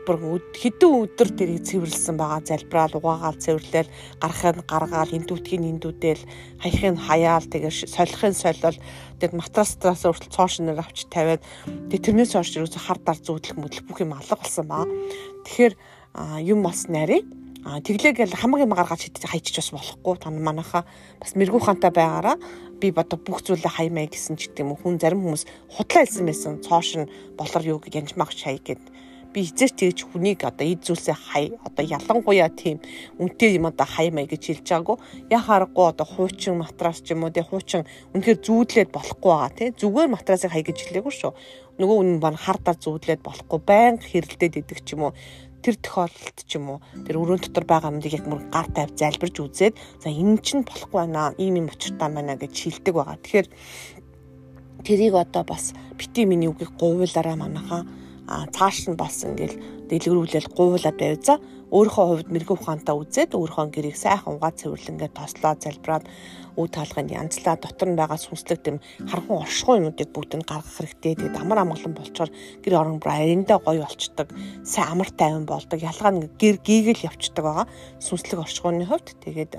бүр 0.07 0.41
хэдэн 0.55 0.93
өдөр 1.03 1.29
тэрийг 1.35 1.67
цэвэрлсэн 1.67 2.15
байгаа 2.15 2.41
залбираал 2.47 2.95
угаагаал 2.95 3.43
цэвэрлээл 3.43 3.91
гарахын 4.23 4.63
гаргаал 4.71 5.17
эндүүдхийн 5.19 5.67
эндүүдэл 5.77 6.23
хаяхын 6.63 6.97
хаяал 6.97 7.47
тэгээ 7.51 7.91
солихын 7.91 8.35
солиол 8.39 8.79
тэгээд 9.19 9.35
матрастраас 9.35 10.07
хүртэл 10.07 10.31
цоош 10.31 10.63
нэр 10.63 10.79
авч 10.79 11.11
тавиад 11.11 11.43
тэгээд 11.91 12.07
тэрнээс 12.07 12.33
хойш 12.39 12.55
юу 12.55 12.71
хар 12.71 13.03
дар 13.03 13.19
зүүдлэх 13.19 13.59
мэдлэх 13.59 13.85
бүх 13.91 13.99
юм 14.07 14.15
алга 14.15 14.39
болсон 14.39 14.67
баа. 14.71 14.87
Тэгэхээр 15.43 15.75
юм 16.47 16.63
бас 16.63 16.87
нарийн 16.87 17.27
А 17.67 17.83
тэглээг 17.83 18.31
л 18.31 18.39
хамаг 18.39 18.63
юм 18.63 18.79
гаргаж 18.79 19.11
хайчих 19.27 19.59
бас 19.59 19.75
болохгүй. 19.75 20.15
Та 20.23 20.31
манайха 20.31 20.87
бас 21.19 21.35
мэрэгүү 21.35 21.67
хантай 21.67 21.91
байгаараа 21.91 22.39
би 22.79 22.95
бодо 22.95 23.19
бүх 23.19 23.43
зүйлээ 23.43 23.67
хаймаа 23.67 24.07
гэсэн 24.07 24.39
ч 24.39 24.55
гэдэг 24.55 24.63
юм 24.63 24.79
хүн 24.79 25.03
зарим 25.03 25.27
хүмүүс 25.27 25.51
худлаа 25.75 26.07
хэлсэн 26.07 26.31
байсан. 26.31 26.63
Цоош 26.63 26.95
нь 26.95 27.11
болор 27.35 27.67
юу 27.67 27.83
гэж 27.83 28.07
янжмах 28.07 28.31
шай 28.31 28.63
гэд 28.63 28.79
би 29.37 29.45
хизээч 29.45 29.77
тэгж 29.77 29.99
хүнийг 30.09 30.49
одоо 30.49 30.65
эд 30.65 30.81
зүйлсээ 30.81 31.13
хай 31.13 31.53
одоо 31.61 31.85
ялангуяа 31.85 32.49
тийм 32.49 32.81
үнтэй 33.21 33.61
юм 33.61 33.69
одоо 33.69 33.85
хай 33.85 34.09
маяг 34.09 34.33
гэж 34.33 34.65
хэлж 34.65 34.65
байгаагүй. 34.65 34.97
Яа 35.29 35.43
харахгүй 35.45 35.85
одоо 35.93 36.07
хуучин 36.09 36.57
матрас 36.57 37.05
ч 37.05 37.13
юм 37.13 37.29
уу 37.29 37.35
тий 37.37 37.45
хуучин 37.45 37.85
үнэхээр 38.17 38.41
зүүдлээд 38.41 38.91
болохгүй 38.97 39.29
байгаа 39.29 39.53
тий. 39.53 39.69
Зүгээр 39.77 40.09
матрасыг 40.09 40.57
хай 40.57 40.65
гэж 40.65 40.79
хэлээгүй 40.89 41.13
шүү. 41.21 41.33
Нөгөө 41.77 41.97
үнэн 42.01 42.21
баг 42.25 42.41
хардаар 42.41 42.81
зүүдлээд 42.81 43.21
болохгүй. 43.21 43.61
Байнга 43.61 44.09
хэрэлдээд 44.09 44.57
идэг 44.57 44.81
ч 44.81 44.97
юм 44.97 45.05
уу. 45.05 45.13
Тэр 45.61 45.77
тохиолдолд 45.85 46.39
ч 46.41 46.53
юм 46.57 46.67
уу. 46.73 46.81
Тэр 47.05 47.21
өрөөнд 47.21 47.53
дотор 47.53 47.65
байгаа 47.69 47.93
юмдыг 47.93 48.17
яг 48.17 48.25
мөр 48.25 48.41
гар 48.49 48.73
тавь 48.73 48.97
залбирж 48.97 49.37
үзээд 49.37 49.77
за 50.01 50.09
энэ 50.09 50.41
чинь 50.41 50.65
болохгүй 50.65 50.97
байна 50.97 51.37
ийм 51.37 51.61
юм 51.61 51.69
учиртай 51.69 52.09
байна 52.09 52.41
гэж 52.41 52.53
шилдэг 52.57 52.95
байгаа. 52.97 53.21
Тэгэхээр 53.21 53.49
тэрийг 54.81 55.13
одоо 55.13 55.45
бас 55.45 55.77
бити 56.01 56.25
миний 56.25 56.49
үгийг 56.49 56.73
говьлаараа 56.81 57.37
манахаа 57.37 57.85
цааш 58.27 58.91
нь 58.91 58.99
бас 58.99 59.23
ингээл 59.23 59.57
дэлгэрүүлэл 59.91 60.51
гуйлаад 60.57 60.99
байв 60.99 61.19
за 61.23 61.39
өөрийнхөө 61.71 62.07
хувьд 62.07 62.29
мэрэгүү 62.31 62.57
ухаантай 62.59 62.95
үзээд 62.95 63.35
өөрийнхөө 63.35 63.67
гэрийг 63.75 63.97
сайхан 63.99 64.39
угаа 64.39 64.55
цэвэрлэнгээ 64.55 65.11
тослоо 65.19 65.55
залбираад 65.59 66.05
үе 66.55 66.69
таалганд 66.71 67.11
янзлаа 67.11 67.59
дотор 67.59 67.89
нь 67.91 67.99
байгаа 67.99 68.19
сүнслэг 68.23 68.61
тэм 68.63 68.77
хархан 69.11 69.43
оршихуй 69.43 69.83
юмнуудыг 69.83 70.09
бүгд 70.15 70.33
нь 70.39 70.47
гаргах 70.47 70.75
хэрэгтэй. 70.79 71.15
Тэгээд 71.19 71.43
амар 71.43 71.67
амгалан 71.67 71.95
болчоор 71.99 72.31
гэр 72.63 72.75
орон 72.79 72.99
бүр 73.03 73.11
аяндаа 73.19 73.59
гоё 73.59 73.83
болчдөг. 73.83 74.29
Сайн 74.63 74.95
амар 74.95 75.11
тайван 75.11 75.45
болдог. 75.45 75.79
Ялгаа 75.83 76.13
нь 76.15 76.31
гэр 76.39 76.57
гийгэл 76.63 77.07
явцдаг 77.11 77.45
байгаа. 77.45 77.67
Сүнслэг 77.99 78.47
оршихуйны 78.47 78.87
хувьд 78.87 79.19
тэгээд 79.27 79.53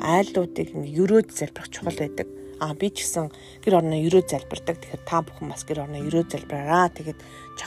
айлуудыг 0.00 0.68
ерөөд 0.70 1.28
залбирах 1.34 1.68
чухал 1.74 1.98
байдаг 1.98 2.30
а 2.60 2.74
би 2.76 2.92
ч 2.92 3.08
гэсэн 3.08 3.32
гэр 3.64 3.80
орноо 3.80 3.96
ерөө 3.96 4.28
залбирдаг. 4.28 4.76
Тэгэхээр 4.84 5.02
та 5.08 5.24
бүхэн 5.24 5.48
бас 5.48 5.64
гэр 5.64 5.88
орноо 5.88 6.04
ерөө 6.04 6.28
залбираараа. 6.28 6.92
Тэгээд 6.92 7.18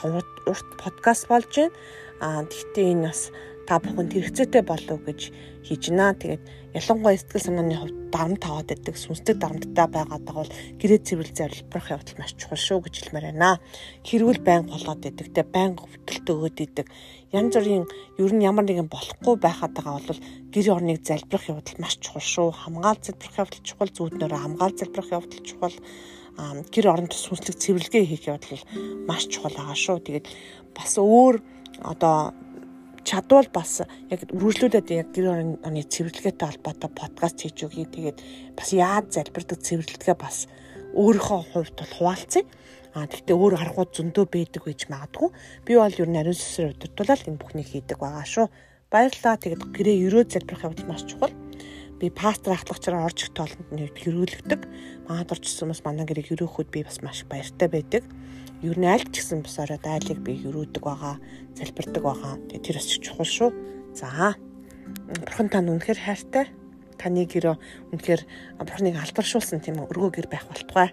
урт 0.02 0.70
подкаст 0.82 1.30
болж 1.30 1.54
байна. 1.54 1.76
А 2.20 2.44
тэгтээ 2.48 2.92
энэ 2.94 3.08
бас 3.08 3.22
та 3.68 3.80
бүхэнд 3.80 4.12
хэрэгцээтэй 4.14 4.64
болов 4.66 5.00
гэж 5.08 5.22
хийж 5.64 5.84
байна. 5.90 6.18
Тэгээд 6.18 6.44
ялангуяа 6.74 7.18
сэтгэл 7.20 7.46
санааны 7.46 7.76
хувьд 7.78 7.98
дарамт 8.12 8.42
таваад 8.44 8.68
байдаг 8.70 8.96
сүнслэг 8.98 9.38
дарамттай 9.40 9.88
байгаад 9.88 10.24
байгаа 10.26 10.44
бол 10.44 10.54
гэрээ 10.82 11.00
цэвэрлэл 11.06 11.40
залбирах 11.40 11.88
явдал 11.94 12.18
маш 12.20 12.32
чухал 12.36 12.62
шүү 12.66 12.80
гэж 12.84 12.96
хэлмээр 12.98 13.26
байна. 13.32 13.62
Хэрүүл 14.08 14.42
байн 14.44 14.64
болоод 14.68 15.00
байдаг. 15.06 15.28
Тэ 15.32 15.44
байн 15.48 15.72
өвдөлтөө 15.80 16.36
өгöd 16.38 16.58
идэг 16.66 16.88
янз 17.34 17.54
бүрийн 17.58 17.86
ер 18.22 18.32
нь 18.34 18.46
ямар 18.46 18.66
нэгэн 18.66 18.90
болохгүй 18.94 19.36
байхад 19.42 19.74
байгаа 19.74 19.98
бол 20.06 20.22
гэр 20.54 20.68
орныг 20.76 21.02
залбирах 21.02 21.50
явдал 21.50 21.82
маш 21.82 21.98
чухал 21.98 22.22
шүү. 22.22 22.50
Хамгаал 22.54 23.00
залбирах 23.02 23.38
явдал 23.42 23.64
чухал, 23.66 23.90
зүуднөрөө 23.90 24.40
хамгаал 24.44 24.74
залбирах 24.78 25.10
явдал 25.18 25.42
чухал 25.42 25.76
гэр 26.38 26.86
оронд 26.90 27.14
сүнслэг 27.14 27.58
цэвэрлэгээ 27.62 28.06
хийх 28.10 28.26
явдал 28.30 28.64
маш 29.06 29.30
чухал 29.30 29.54
байгаа 29.54 29.78
шүү. 29.78 29.98
Тэгээд 30.02 30.28
бас 30.74 30.98
өөр 30.98 31.36
одоо 31.86 32.34
чадвал 33.04 33.48
бас 33.54 33.84
яг 34.10 34.20
үргэлжлүүлээд 34.32 34.88
яг 34.96 35.10
гэр 35.14 35.28
орны 35.30 35.82
цэвэрлэгээтэй 35.86 36.48
холбоотой 36.48 36.90
подкаст 36.90 37.44
хийж 37.44 37.68
өгье. 37.68 37.86
Тэгээд 37.86 38.18
бас 38.58 38.70
яаж 38.74 39.06
залбирдаг 39.14 39.60
цэвэрлэгээ 39.62 40.18
бас 40.18 40.48
өөрийнхөө 40.96 41.42
хувьд 41.54 41.76
бол 41.78 41.94
хуваалцъя. 41.98 42.44
А 42.94 43.10
тэгтээ 43.10 43.34
өөр 43.34 43.54
аргууд 43.58 43.92
зөндөө 43.94 44.26
байдаг 44.30 44.64
гэж 44.70 44.82
магадгүй. 44.90 45.30
Би 45.66 45.74
бол 45.78 45.98
ер 45.98 46.10
нь 46.10 46.20
ариун 46.22 46.38
сүсрээр 46.38 46.78
удирдуулаад 46.78 47.26
энэ 47.26 47.42
бүхнийг 47.42 47.68
хийдэг 47.74 47.98
байгаа 47.98 48.26
шүү. 48.26 48.46
Баярлалаа. 48.94 49.42
Тэгээд 49.42 49.64
гэрээ 49.74 49.98
өрөө 50.06 50.24
залбирах 50.30 50.66
явдал 50.70 50.90
маш 50.94 51.02
чухал. 51.10 51.34
Би 52.04 52.12
пастор 52.12 52.60
ахлагчаар 52.60 53.00
орж 53.08 53.24
их 53.24 53.32
тоолонд 53.32 53.72
нь 53.72 53.88
хөрөөлөгдөг. 53.88 54.62
Манад 55.08 55.32
орчихсон 55.32 55.72
хүмүүс 55.72 55.88
манай 55.88 56.04
гэрийг 56.04 56.28
хөрөөхөд 56.36 56.68
би 56.68 56.84
бас 56.84 57.00
маш 57.00 57.24
баяртай 57.32 57.72
байдаг. 57.72 58.04
Юу 58.60 58.76
нь 58.76 58.84
аль 58.84 59.08
ч 59.08 59.24
гэсэн 59.24 59.40
бас 59.40 59.56
орой 59.64 59.80
дайлыг 59.80 60.20
би 60.20 60.36
хөрөөдөг 60.44 60.84
байгаа, 60.84 61.16
залбирдаг 61.56 62.04
байгаа. 62.04 62.36
Тэгээ 62.52 62.60
тэр 62.68 62.76
бас 62.76 62.88
чухал 63.00 63.24
шүү. 63.24 63.50
За. 63.96 64.36
Бурхан 65.16 65.48
тань 65.48 65.72
үнэхээр 65.72 66.00
хайртай. 66.04 66.52
Таны 67.00 67.24
гэрөө 67.24 67.56
үнэхээр 67.96 68.22
бурхныг 68.60 69.00
алдаршуулсан 69.00 69.64
тийм 69.64 69.80
өргөө 69.80 70.12
гэр 70.20 70.28
байх 70.28 70.44
болтугай. 70.52 70.92